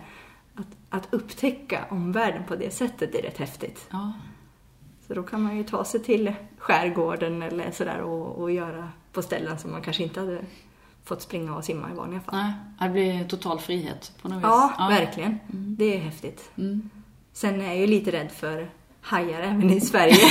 Att, 0.90 1.08
upptäcka 1.10 1.84
omvärlden 1.90 2.44
på 2.48 2.56
det 2.56 2.70
sättet 2.74 3.14
är 3.14 3.22
rätt 3.22 3.38
häftigt. 3.38 3.86
Ja. 3.90 4.12
Så 5.06 5.14
då 5.14 5.22
kan 5.22 5.42
man 5.42 5.56
ju 5.56 5.64
ta 5.64 5.84
sig 5.84 6.02
till 6.02 6.32
skärgården 6.58 7.42
eller 7.42 7.70
sådär 7.70 8.00
och, 8.00 8.36
och 8.42 8.50
göra 8.50 8.88
på 9.12 9.22
ställen 9.22 9.58
som 9.58 9.70
man 9.72 9.82
kanske 9.82 10.02
inte 10.02 10.20
hade 10.20 10.40
fått 11.04 11.22
springa 11.22 11.56
och 11.56 11.64
simma 11.64 11.90
i 11.90 11.94
vanliga 11.94 12.20
fall. 12.20 12.34
Nej, 12.36 12.52
det 12.80 12.88
blir 12.88 13.24
total 13.24 13.60
frihet 13.60 14.12
på 14.22 14.28
något 14.28 14.36
vis. 14.38 14.42
Ja, 14.44 14.86
verkligen. 14.90 15.38
Det 15.52 15.96
är 15.96 15.98
häftigt. 16.00 16.50
Mm. 16.58 16.90
Sen 17.32 17.60
är 17.60 17.66
jag 17.66 17.76
ju 17.76 17.86
lite 17.86 18.10
rädd 18.12 18.30
för 18.32 18.70
hajar 19.00 19.40
även 19.40 19.70
i 19.70 19.80
Sverige. 19.80 20.16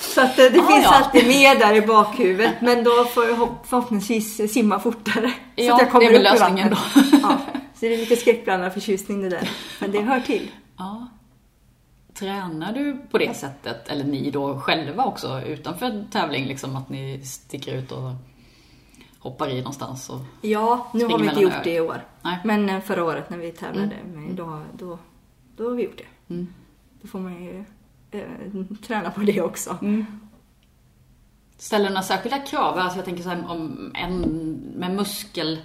Så 0.00 0.20
att 0.22 0.38
eh, 0.38 0.44
det 0.44 0.56
Ja, 0.56 0.66
finns 0.66 0.84
ja. 0.84 0.94
alltid 0.94 1.26
med 1.26 1.58
där 1.58 1.74
i 1.74 1.80
bakhuvudet. 1.86 2.54
Men 2.60 2.84
då 2.84 3.04
får 3.04 3.24
jag 3.24 3.36
hopp- 3.36 3.66
förhoppningsvis 3.66 4.52
simma 4.52 4.80
fortare. 4.80 5.30
så 5.30 5.34
Ja, 5.62 5.74
att 5.74 5.80
jag 5.80 5.90
kommer 5.90 6.04
det 6.04 6.16
är 6.16 6.22
väl 6.22 6.22
lösningen 6.22 6.70
då. 6.70 6.76
Ja, 7.22 7.36
så 7.76 7.86
det 7.86 7.94
är 7.94 7.98
lite 7.98 8.16
skräckblandad 8.16 8.72
förtjusning 8.72 9.22
det 9.22 9.28
där. 9.28 9.50
Men 9.80 9.92
det 9.92 10.00
hör 10.00 10.20
till. 10.20 10.50
Ja. 10.76 11.08
Tränar 12.14 12.72
du 12.72 12.98
på 13.10 13.18
det 13.18 13.36
sättet, 13.36 13.88
eller 13.88 14.04
ni 14.04 14.30
då 14.30 14.60
själva 14.60 15.04
också, 15.04 15.40
utanför 15.40 16.04
tävling, 16.10 16.46
liksom 16.46 16.76
att 16.76 16.88
ni 16.88 17.24
sticker 17.24 17.74
ut 17.74 17.92
och 17.92 18.12
hoppar 19.18 19.48
i 19.48 19.58
någonstans? 19.58 20.10
Och... 20.10 20.20
Ja, 20.40 20.90
nu 20.94 21.04
har 21.04 21.18
vi 21.18 21.28
inte 21.28 21.40
gjort 21.40 21.52
öar. 21.52 21.64
det 21.64 21.74
i 21.74 21.80
år. 21.80 22.04
Nej. 22.22 22.38
Men 22.44 22.68
eh, 22.68 22.80
förra 22.80 23.04
året 23.04 23.30
när 23.30 23.38
vi 23.38 23.52
tävlade, 23.52 23.96
men 24.14 24.36
då, 24.36 24.62
då, 24.78 24.98
då 25.56 25.68
har 25.68 25.76
vi 25.76 25.82
gjort 25.82 25.98
det. 25.98 26.34
Mm. 26.34 26.46
Då 27.02 27.08
får 27.08 27.20
man 27.20 27.44
ju 27.44 27.64
eh, 28.10 28.76
träna 28.86 29.10
på 29.10 29.20
det 29.20 29.40
också. 29.40 29.78
Ställer 31.58 31.84
du 31.84 31.90
några 31.90 32.02
särskilda 32.02 32.38
krav? 32.38 32.78
Alltså 32.78 32.98
jag 32.98 33.04
tänker 33.04 33.22
så 33.22 33.28
här 33.28 33.50
om 33.50 33.92
en 33.94 34.20
med 34.76 34.94
muskel... 34.94 35.60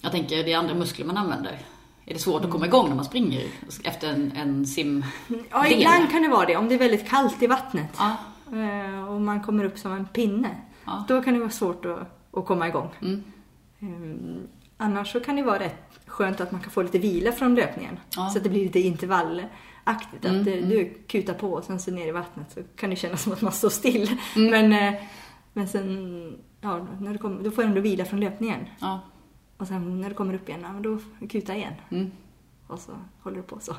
Jag 0.00 0.12
tänker 0.12 0.44
det 0.44 0.52
är 0.52 0.58
andra 0.58 0.74
muskler 0.74 1.06
man 1.06 1.16
använder. 1.16 1.58
Är 2.06 2.14
det 2.14 2.20
svårt 2.20 2.44
att 2.44 2.50
komma 2.50 2.66
igång 2.66 2.88
när 2.88 2.96
man 2.96 3.04
springer 3.04 3.42
efter 3.84 4.08
en, 4.08 4.32
en 4.36 4.66
sim 4.66 5.04
Ja, 5.50 5.66
ibland 5.66 6.10
kan 6.10 6.22
det 6.22 6.28
vara 6.28 6.46
det. 6.46 6.56
Om 6.56 6.68
det 6.68 6.74
är 6.74 6.78
väldigt 6.78 7.08
kallt 7.08 7.42
i 7.42 7.46
vattnet 7.46 7.88
Ja. 7.98 8.16
eh, 8.58 9.08
och 9.08 9.20
man 9.20 9.42
kommer 9.42 9.64
upp 9.64 9.78
som 9.78 9.92
en 9.92 10.06
pinne. 10.06 10.48
Ja. 10.84 11.04
Då 11.08 11.22
kan 11.22 11.34
det 11.34 11.40
vara 11.40 11.50
svårt 11.50 11.84
att, 11.84 11.98
att 12.32 12.46
komma 12.46 12.68
igång. 12.68 12.88
Mm. 13.02 13.24
Eh, 13.80 14.42
Annars 14.76 15.12
så 15.12 15.20
kan 15.20 15.36
det 15.36 15.42
vara 15.42 15.58
rätt 15.58 16.00
skönt 16.06 16.40
att 16.40 16.52
man 16.52 16.60
kan 16.60 16.70
få 16.70 16.82
lite 16.82 16.98
vila 16.98 17.32
från 17.32 17.54
löpningen. 17.54 17.98
Ja. 18.16 18.28
Så 18.30 18.38
att 18.38 18.44
det 18.44 18.50
blir 18.50 18.62
lite 18.64 18.80
intervallaktigt. 18.80 20.24
Att 20.24 20.30
Mm, 20.30 20.44
det- 20.44 20.60
du 20.60 20.94
kutar 21.06 21.34
på 21.34 21.52
och 21.52 21.64
sen 21.64 21.80
så 21.80 21.90
ner 21.90 22.06
i 22.08 22.10
vattnet 22.10 22.52
så 22.52 22.60
kan 22.76 22.90
det 22.90 22.96
kännas 22.96 23.22
som 23.22 23.32
att 23.32 23.40
man 23.42 23.52
står 23.52 23.68
still. 23.70 24.10
Men, 24.36 24.72
eh, 24.72 25.00
men 25.52 25.68
sen, 25.68 26.38
ja, 26.60 26.86
när 27.00 27.12
du 27.12 27.18
kommer, 27.18 27.42
då 27.42 27.50
får 27.50 27.62
du 27.62 27.68
ändå 27.68 27.80
vila 27.80 28.04
från 28.04 28.20
löpningen. 28.20 28.60
Ja. 28.80 29.00
Och 29.60 29.66
sen 29.66 30.00
när 30.00 30.08
du 30.08 30.14
kommer 30.14 30.34
upp 30.34 30.48
igen, 30.48 30.60
ja, 30.62 30.72
men 30.72 30.82
då 30.82 30.98
kuta 31.28 31.56
igen. 31.56 31.74
Mm. 31.90 32.10
Och 32.66 32.78
så 32.78 32.92
håller 33.22 33.36
du 33.36 33.42
på 33.42 33.60
så. 33.60 33.76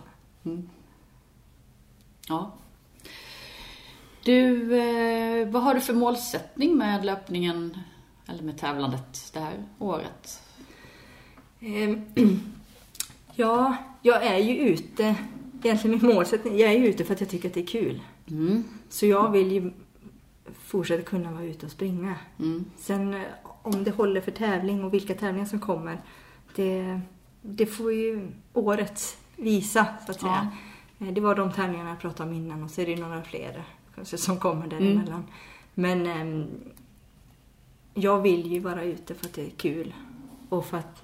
Ja. 2.27 2.51
Du, 4.23 4.73
eh, 4.79 5.47
vad 5.47 5.63
har 5.63 5.73
du 5.73 5.81
för 5.81 5.93
målsättning 5.93 6.77
med 6.77 7.05
löpningen, 7.05 7.77
eller 8.27 8.43
med 8.43 8.57
tävlandet 8.57 9.31
det 9.33 9.39
här 9.39 9.63
året? 9.79 10.41
Ehm, 11.59 12.05
Ja, 13.35 13.75
jag 14.01 14.25
är 14.25 14.37
ju 14.37 14.57
ute, 14.57 15.15
egentligen 15.63 15.99
min 16.01 16.15
målsättning, 16.15 16.57
jag 16.57 16.71
är 16.71 16.77
ju 16.77 16.87
ute 16.87 17.05
för 17.05 17.13
att 17.13 17.21
jag 17.21 17.29
tycker 17.29 17.47
att 17.47 17.53
det 17.53 17.61
är 17.61 17.67
kul. 17.67 18.01
Mm. 18.29 18.63
Så 18.89 19.05
jag 19.05 19.31
vill 19.31 19.51
ju 19.51 19.71
fortsätta 20.53 21.03
kunna 21.03 21.31
vara 21.31 21.43
ute 21.43 21.65
och 21.65 21.71
springa. 21.71 22.15
Mm. 22.39 22.65
Sen 22.77 23.13
eh, 23.13 23.21
om 23.63 23.83
det 23.83 23.91
håller 23.91 24.21
för 24.21 24.31
tävling 24.31 24.83
och 24.83 24.93
vilka 24.93 25.13
tävlingar 25.15 25.45
som 25.47 25.59
kommer, 25.59 26.01
det, 26.55 27.01
det 27.41 27.65
får 27.65 27.93
ju 27.93 28.31
året 28.53 29.17
visa 29.35 29.87
så 30.05 30.11
att 30.11 30.19
säga. 30.21 30.51
Eh, 30.99 31.07
Det 31.13 31.21
var 31.21 31.35
de 31.35 31.51
tävlingarna 31.51 31.89
jag 31.89 31.99
pratade 31.99 32.29
om 32.29 32.35
innan 32.35 32.63
och 32.63 32.71
så 32.71 32.81
är 32.81 32.85
det 32.85 32.95
några 32.95 33.23
fler 33.23 33.63
kanske 33.95 34.17
som 34.17 34.37
kommer 34.37 34.67
däremellan. 34.67 35.23
Men 35.73 36.05
ehm, 36.05 36.45
jag 37.93 38.21
vill 38.21 38.51
ju 38.51 38.59
vara 38.59 38.83
ute 38.83 39.15
för 39.15 39.25
att 39.25 39.33
det 39.33 39.45
är 39.45 39.49
kul 39.49 39.93
och 40.49 40.65
för 40.65 40.77
att 40.77 41.01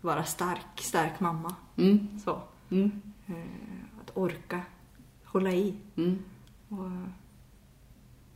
vara 0.00 0.24
stark, 0.24 0.80
stark 0.80 1.20
mamma. 1.20 1.54
Mm. 1.76 2.08
Så. 2.24 2.40
Mm. 2.70 3.02
Eh, 3.26 3.34
Att 4.00 4.16
orka 4.16 4.60
hålla 5.24 5.50
i. 5.52 5.74
Mm. 5.96 6.18
Och 6.68 6.90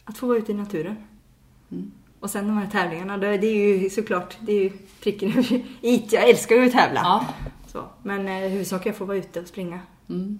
att 0.04 0.18
få 0.18 0.26
vara 0.26 0.38
ute 0.38 0.52
i 0.52 0.54
naturen. 0.54 0.96
Mm. 2.24 2.26
Och 2.26 2.30
sen 2.30 2.46
de 2.46 2.58
här 2.58 2.70
tävlingarna, 2.70 3.18
det 3.18 3.46
är 3.46 3.78
ju 3.78 3.90
såklart, 3.90 4.36
det 4.40 4.52
är 4.52 4.62
ju 4.62 4.70
pricken 5.02 5.30
över 5.30 5.54
i. 5.80 6.04
Jag 6.10 6.28
älskar 6.28 6.56
ju 6.56 6.66
att 6.66 6.72
tävla. 6.72 7.00
Ja. 7.00 7.26
Så. 7.66 7.84
Men 8.02 8.28
eh, 8.28 8.50
huvudsaken 8.50 8.88
är 8.88 8.92
att 8.92 8.98
få 8.98 9.04
vara 9.04 9.16
ute 9.16 9.40
och 9.40 9.46
springa. 9.46 9.80
Mm. 10.08 10.38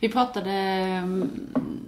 Vi 0.00 0.08
pratade 0.08 0.50
mm, 0.50 1.30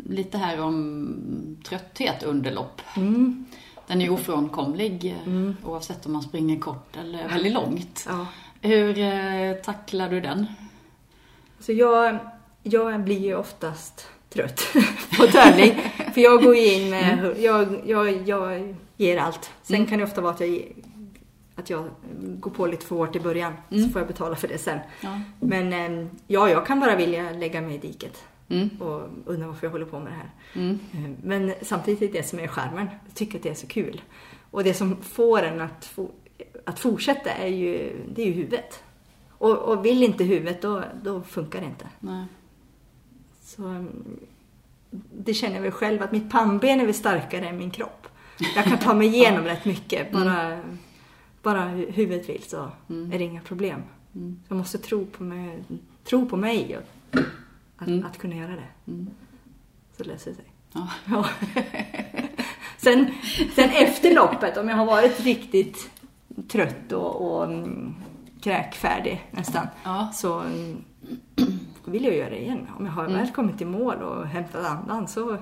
lite 0.09 0.39
här 0.39 0.61
om 0.61 1.59
trötthet 1.69 2.23
under 2.23 2.53
lopp. 2.53 2.81
Mm. 2.97 3.47
Den 3.87 4.03
är 4.03 4.11
ofrånkomlig 4.11 5.17
eh, 5.27 5.69
oavsett 5.69 6.07
om 6.07 6.13
man 6.13 6.23
springer 6.23 6.59
kort 6.59 6.97
eller 6.97 7.29
väldigt 7.29 7.53
långt. 7.53 8.07
Ja. 8.09 8.27
Hur 8.61 8.99
eh, 8.99 9.55
tacklar 9.55 10.11
du 10.11 10.21
den? 10.21 10.47
Så 11.61 11.73
jag, 11.73 12.19
jag 12.63 13.01
blir 13.01 13.21
ju 13.21 13.37
oftast 13.37 14.09
trött 14.31 14.63
på 15.19 15.27
tävling. 15.27 15.81
För 16.15 16.21
jag 16.21 16.43
går 16.43 16.57
ju 16.57 16.73
in 16.73 16.91
med, 16.91 17.35
jag, 17.39 17.81
jag, 17.87 18.29
jag 18.29 18.75
ger 18.97 19.19
allt. 19.19 19.51
Sen 19.63 19.87
kan 19.87 19.99
det 19.99 20.05
ofta 20.05 20.21
vara 20.21 20.33
att 20.33 20.41
jag, 20.41 20.73
att 21.55 21.71
jag 21.71 21.85
går 22.19 22.51
på 22.51 22.67
lite 22.67 22.87
för 22.87 22.97
hårt 22.97 23.17
i 23.17 23.21
början. 23.21 23.53
Så 23.71 23.89
får 23.89 24.01
jag 24.01 24.09
betala 24.09 24.37
för 24.37 24.49
det 24.49 24.59
sen. 24.59 24.79
Ja. 25.01 25.21
Men 25.41 25.73
eh, 25.73 26.07
ja, 26.27 26.49
jag 26.49 26.67
kan 26.67 26.81
bara 26.81 26.97
vilja 26.97 27.31
lägga 27.31 27.61
mig 27.61 27.75
i 27.75 27.79
diket. 27.79 28.25
Mm. 28.49 28.69
Och 28.81 29.03
undra 29.25 29.47
varför 29.47 29.67
jag 29.67 29.73
håller 29.73 29.87
på 29.87 29.99
med 29.99 30.13
det 30.13 30.17
här. 30.17 30.31
Mm. 30.55 30.79
Eh, 30.93 31.11
Men 31.23 31.55
samtidigt 31.63 32.03
är 32.03 32.07
det 32.07 32.13
det 32.13 32.29
som 32.29 32.39
är 32.39 32.47
skärmen. 32.47 32.87
Jag 33.07 33.15
tycker 33.15 33.39
att 33.39 33.43
det 33.43 33.51
är 33.51 33.55
så 33.55 33.67
kul. 33.67 34.03
Och 34.51 34.65
det 34.65 34.75
som 34.75 34.97
får 35.03 35.43
en 35.43 35.61
att, 35.61 35.85
for, 35.85 36.09
att 36.65 36.81
fortsätta 36.81 37.31
är 37.31 37.49
ju, 37.49 37.97
det 38.15 38.23
är 38.23 38.27
ju 38.27 38.33
huvudet. 38.33 38.83
Och, 39.31 39.59
och 39.59 39.85
vill 39.85 40.03
inte 40.03 40.25
huvudet, 40.25 40.63
då, 40.63 40.83
då 41.03 41.23
funkar 41.23 41.61
det 41.61 41.67
inte. 41.67 41.89
Nej. 42.01 42.25
Så 43.43 43.65
mm, 43.65 44.19
det 45.13 45.35
känner 45.35 45.55
jag 45.55 45.63
väl 45.63 45.71
själv 45.73 46.03
att 46.03 46.13
mitt 46.13 46.31
pannben 46.31 46.81
är 46.81 46.85
väl 46.85 46.95
starkare 46.95 47.49
än 47.49 47.57
min 47.57 47.71
kropp. 47.71 48.07
Jag 48.57 48.65
kan 48.65 48.79
ta 48.79 48.95
mig 48.95 49.07
igenom 49.07 49.45
rätt 49.53 49.65
mycket. 49.65 50.13
Bara, 50.13 50.61
bara 51.43 51.61
hu- 51.65 51.91
huvudet 51.93 52.29
vill 52.29 52.43
så 52.43 52.57
är 53.13 53.19
det 53.19 53.25
inga 53.25 53.41
problem. 53.41 53.83
Mm. 54.15 54.41
Jag 54.49 54.57
måste 54.59 54.79
tro 54.79 55.07
på 55.07 55.23
mig, 55.23 55.65
tro 56.05 56.27
på 56.29 56.37
mig 56.37 56.77
och 56.77 56.83
att, 57.79 57.89
Mm. 57.89 58.07
att 58.07 58.19
kunna 58.19 58.35
göra 58.37 58.53
det. 58.57 58.91
Mm. 58.93 59.07
Så 59.97 60.05
löser 60.05 60.31
det 60.31 60.37
sig. 60.37 60.45
Ja. 60.73 60.89
Ja. 61.05 61.27
sen, 62.79 63.07
sen 63.55 63.71
efter 63.71 64.15
loppet, 64.15 64.57
om 64.57 64.69
jag 64.69 64.77
har 64.77 64.87
varit 64.87 65.21
riktigt 65.21 65.91
trött 66.49 66.93
och, 66.93 67.37
och 67.37 67.45
mm, 67.45 67.95
kräkfärdig 68.43 69.29
nästan, 69.31 69.67
Ja. 69.85 70.11
så 70.15 70.41
mm, 70.41 70.77
vill 71.85 72.05
jag 72.05 72.17
göra 72.17 72.31
det 72.31 72.43
igen. 72.43 72.69
Om 72.79 72.87
jag 72.87 72.93
har 72.93 73.09
väl 73.09 73.31
kommit 73.31 73.61
i 73.61 73.65
mål 73.65 73.97
och 74.03 74.27
hämtat 74.27 74.67
andan 74.67 75.09
så 75.09 75.39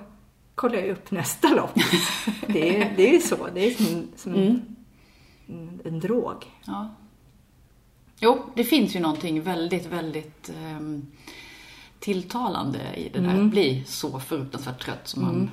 kollar 0.55 0.75
jag 0.75 0.89
upp 0.89 1.11
nästa 1.11 1.55
lopp. 1.55 1.75
det, 2.47 2.77
är, 2.77 2.93
det 2.97 3.17
är 3.17 3.21
så. 3.21 3.49
Det 3.55 3.61
är 3.61 3.71
som, 3.71 4.09
som 4.17 4.35
en, 4.35 5.81
en 5.85 6.01
drog. 6.01 6.45
Ja. 6.65 6.95
Jo, 8.19 8.39
det 8.55 8.65
finns 8.65 8.97
ju 8.97 9.01
någonting 9.01 9.43
väldigt, 9.43 9.87
väldigt 9.87 10.53
ehm, 10.65 11.07
tilltalande 11.99 12.79
i 12.97 13.09
det 13.09 13.21
där. 13.21 13.45
Bli 13.45 13.85
så 13.87 14.21
fruktansvärt 14.21 14.85
trött 14.85 15.09
som 15.09 15.23
man 15.23 15.51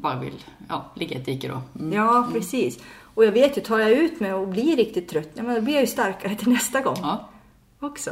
bara 0.00 0.20
vill 0.20 0.44
ja, 0.68 0.90
ligga 0.94 1.16
i 1.16 1.20
ett 1.20 1.26
dike 1.26 1.48
då. 1.48 1.60
Mm. 1.80 1.92
Ja, 1.92 2.28
precis. 2.32 2.78
Och 3.14 3.24
jag 3.24 3.32
vet 3.32 3.56
ju, 3.56 3.60
tar 3.60 3.78
jag 3.78 3.90
ut 3.90 4.20
mig 4.20 4.32
och 4.32 4.48
blir 4.48 4.76
riktigt 4.76 5.08
trött, 5.08 5.30
ja, 5.34 5.42
men 5.42 5.54
då 5.54 5.60
blir 5.60 5.74
jag 5.74 5.80
ju 5.80 5.86
starkare 5.86 6.34
till 6.34 6.48
nästa 6.48 6.80
gång 6.80 6.96
Ja. 7.02 7.28
också. 7.80 8.10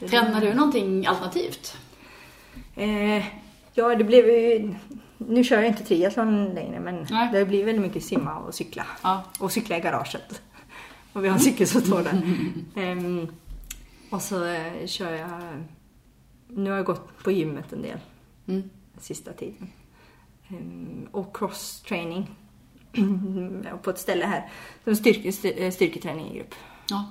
Det- 0.00 0.08
Tränar 0.08 0.40
du 0.40 0.54
någonting 0.54 1.06
alternativt? 1.06 1.76
Eh, 2.74 3.24
ja, 3.74 3.94
det 3.94 4.04
blev 4.04 4.26
ju... 4.26 4.74
Nu 5.18 5.44
kör 5.44 5.56
jag 5.56 5.66
inte 5.66 5.84
triathlon 5.84 6.44
längre, 6.54 6.80
men 6.80 7.06
Nej. 7.10 7.28
det 7.32 7.44
blir 7.44 7.64
väldigt 7.64 7.82
mycket 7.86 8.04
simma 8.04 8.38
och 8.38 8.54
cykla. 8.54 8.86
Ja. 9.02 9.22
Och 9.40 9.52
cykla 9.52 9.76
i 9.76 9.80
garaget. 9.80 10.42
Och 11.12 11.24
vi 11.24 11.28
har 11.28 11.34
en 11.34 11.40
cykel 11.40 11.66
som 11.66 11.80
står 11.80 12.02
där. 12.02 12.22
Ehm, 12.82 13.26
och 14.10 14.22
så 14.22 14.44
eh, 14.44 14.86
kör 14.86 15.12
jag... 15.12 15.28
Nu 16.48 16.70
har 16.70 16.76
jag 16.76 16.86
gått 16.86 17.18
på 17.24 17.30
gymmet 17.30 17.72
en 17.72 17.82
del 17.82 17.98
Mm. 18.48 18.70
sista 19.00 19.32
tiden. 19.32 19.68
Ehm, 20.48 21.08
och 21.12 21.36
cross-training 21.36 22.26
på 23.82 23.90
ett 23.90 23.98
ställe 23.98 24.24
här. 24.26 24.50
Som 24.84 24.96
styrke, 24.96 25.32
styr- 25.32 25.70
styrketräning 25.70 26.30
i 26.32 26.36
grupp. 26.38 26.54
Ja. 26.88 27.04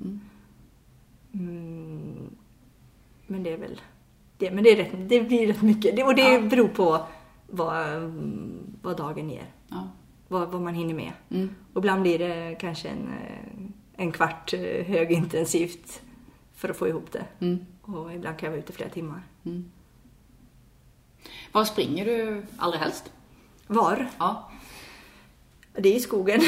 Mm, 0.00 0.20
men 3.26 3.42
det 3.42 3.52
är 3.52 3.56
väl... 3.56 3.80
Det, 4.38 4.50
men 4.50 4.64
det, 4.64 4.70
är 4.70 4.76
rätt, 4.76 5.08
det 5.08 5.20
blir 5.20 5.46
rätt 5.46 5.62
mycket. 5.62 5.96
Det, 5.96 6.04
och 6.04 6.14
det 6.14 6.32
Ja. 6.32 6.40
beror 6.40 6.68
på 6.68 7.06
vad, 7.46 7.86
vad 8.82 8.96
dagen 8.96 9.30
ger. 9.30 9.46
ja. 9.68 9.88
Vad, 10.28 10.48
vad 10.48 10.62
man 10.62 10.74
hinner 10.74 10.94
med. 10.94 11.12
Mm. 11.30 11.50
Och 11.72 11.78
ibland 11.78 12.02
blir 12.02 12.18
det 12.18 12.56
kanske 12.60 12.88
en, 12.88 13.08
eh, 13.08 14.02
en 14.04 14.12
kvart 14.12 14.52
eh, 14.52 14.86
högintensivt 14.86 16.02
för 16.54 16.68
att 16.68 16.76
få 16.76 16.88
ihop 16.88 17.12
det. 17.12 17.24
Mm. 17.40 17.66
Och 17.82 18.14
ibland 18.14 18.38
kan 18.38 18.46
jag 18.46 18.50
vara 18.50 18.62
ute 18.62 18.72
flera 18.72 18.88
timmar. 18.90 19.22
Var 21.52 21.64
springer 21.64 22.04
du 22.04 22.42
allra 22.56 22.78
helst? 22.78 23.12
Var? 23.66 24.08
Ja. 24.18 24.50
Det 25.78 25.88
är 25.88 25.96
i 25.96 26.00
skogen. 26.00 26.40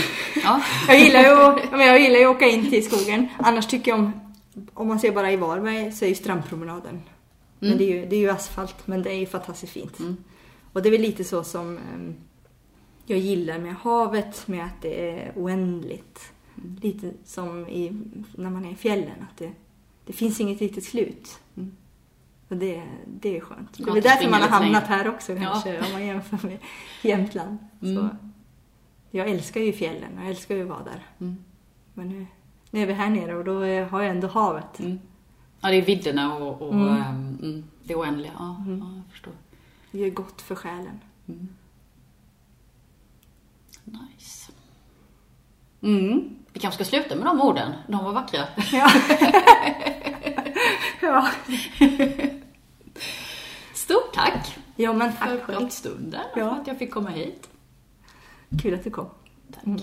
Ja. 0.44 0.62
jag, 0.88 0.98
gillar 1.01 1.20
ju, 1.20 1.29
jag 1.85 2.01
gillar 2.01 2.18
ju 2.18 2.24
att 2.24 2.37
åka 2.37 2.46
in 2.46 2.70
till 2.70 2.85
skogen. 2.85 3.29
Annars 3.38 3.66
tycker 3.66 3.90
jag 3.90 4.01
om, 4.01 4.28
om 4.75 4.88
man 4.88 5.01
ser 5.01 5.12
bara 5.12 5.33
i 5.33 5.37
Varberg 5.37 5.92
så 5.92 6.05
är 6.05 6.09
ju 6.09 6.14
strandpromenaden. 6.14 7.03
Men 7.59 7.79
det 7.79 7.85
är, 7.85 8.01
ju, 8.01 8.07
det 8.07 8.16
är 8.16 8.21
ju 8.21 8.31
asfalt, 8.31 8.87
men 8.87 9.03
det 9.03 9.11
är 9.11 9.18
ju 9.18 9.27
fantastiskt 9.27 9.73
fint. 9.73 9.99
Och 10.73 10.83
det 10.83 10.88
är 10.88 10.90
väl 10.90 11.01
lite 11.01 11.25
så 11.25 11.44
som 11.44 11.79
em, 11.94 12.14
jag 13.07 13.18
gillar 13.18 13.59
med 13.59 13.75
havet, 13.75 14.49
med 14.49 14.64
att 14.64 14.83
det 14.83 15.11
är 15.11 15.33
oändligt. 15.37 16.33
Lite 16.83 17.12
som 17.25 17.68
i, 17.68 18.03
när 18.37 18.51
man 18.51 18.64
är 18.64 18.71
i 18.73 18.75
fjällen, 18.75 19.27
att 19.31 19.37
det, 19.38 19.53
det 20.05 20.12
finns 20.12 20.40
inget 20.40 20.61
riktigt 20.61 20.85
slut. 20.85 21.38
Och 22.49 22.57
det, 22.57 22.83
det 23.07 23.37
är 23.37 23.40
skönt. 23.40 23.77
Det 23.77 23.90
är 23.90 23.97
att 23.97 24.03
därför 24.03 24.31
man 24.31 24.40
har 24.40 24.49
hamnat 24.49 24.85
här 24.85 25.09
också 25.09 25.33
Ja. 25.33 25.40
kanske, 25.40 25.81
om 25.87 25.92
man 25.92 26.07
jämför 26.07 26.49
med 26.49 26.59
Jämtland. 27.03 27.59
Så. 27.81 27.87
Mm. 27.87 28.09
Jag 29.11 29.29
älskar 29.29 29.61
ju 29.61 29.73
fjällen 29.73 30.18
och 30.18 30.23
jag 30.23 30.31
älskar 30.31 30.55
ju 30.55 30.62
att 30.62 30.68
vara 30.68 30.85
där. 30.85 31.07
Mm. 31.21 31.37
Men 31.94 32.09
nu, 32.09 32.27
nu 32.70 32.83
är 32.83 32.87
vi 32.87 32.92
här 32.92 33.11
nere 33.11 33.37
och 33.37 33.44
då 33.44 33.54
har 33.90 34.02
jag 34.02 34.07
ändå 34.07 34.28
havet. 34.28 34.78
Mm. 34.81 34.98
Ja, 35.61 35.68
det 35.68 35.74
är 35.76 35.83
vidderna 35.83 36.35
och, 36.35 36.62
och 36.62 36.74
Mm. 36.74 36.88
ehm, 36.88 37.38
mm, 37.42 37.64
det 37.85 37.94
oändliga. 37.94 38.33
Ja, 38.38 38.57
ja, 38.68 38.72
jag 38.96 39.02
förstår. 39.11 39.33
Det 39.90 39.98
gör 39.98 40.11
gott 40.11 40.42
för 40.42 40.54
själen. 40.54 41.00
Nice. 43.85 44.52
Mm. 45.83 46.37
Vi 46.52 46.61
kanske 46.61 46.85
ska 46.85 46.90
sluta 46.96 47.16
med 47.16 47.24
de 47.26 47.40
orden. 47.40 47.72
De 47.88 48.04
var 48.04 48.12
vackra. 48.12 48.44
Ja. 48.72 48.90
ja. 51.02 51.28
Stort 53.74 54.14
tack 54.14 54.59
ja, 54.76 54.92
men 54.92 55.12
för 55.12 55.26
tack 55.26 55.42
själv. 55.42 55.59
pratstunden 55.59 56.20
och 56.33 56.38
Ja. 56.38 56.54
för 56.54 56.61
att 56.61 56.66
jag 56.66 56.78
fick 56.78 56.90
komma 56.94 57.11
hit. 57.11 57.48
Kul 58.62 58.74
att 58.74 58.85
du 58.85 58.90
kom. 58.90 59.09
Tack. 59.54 59.66
Mm. 59.66 59.81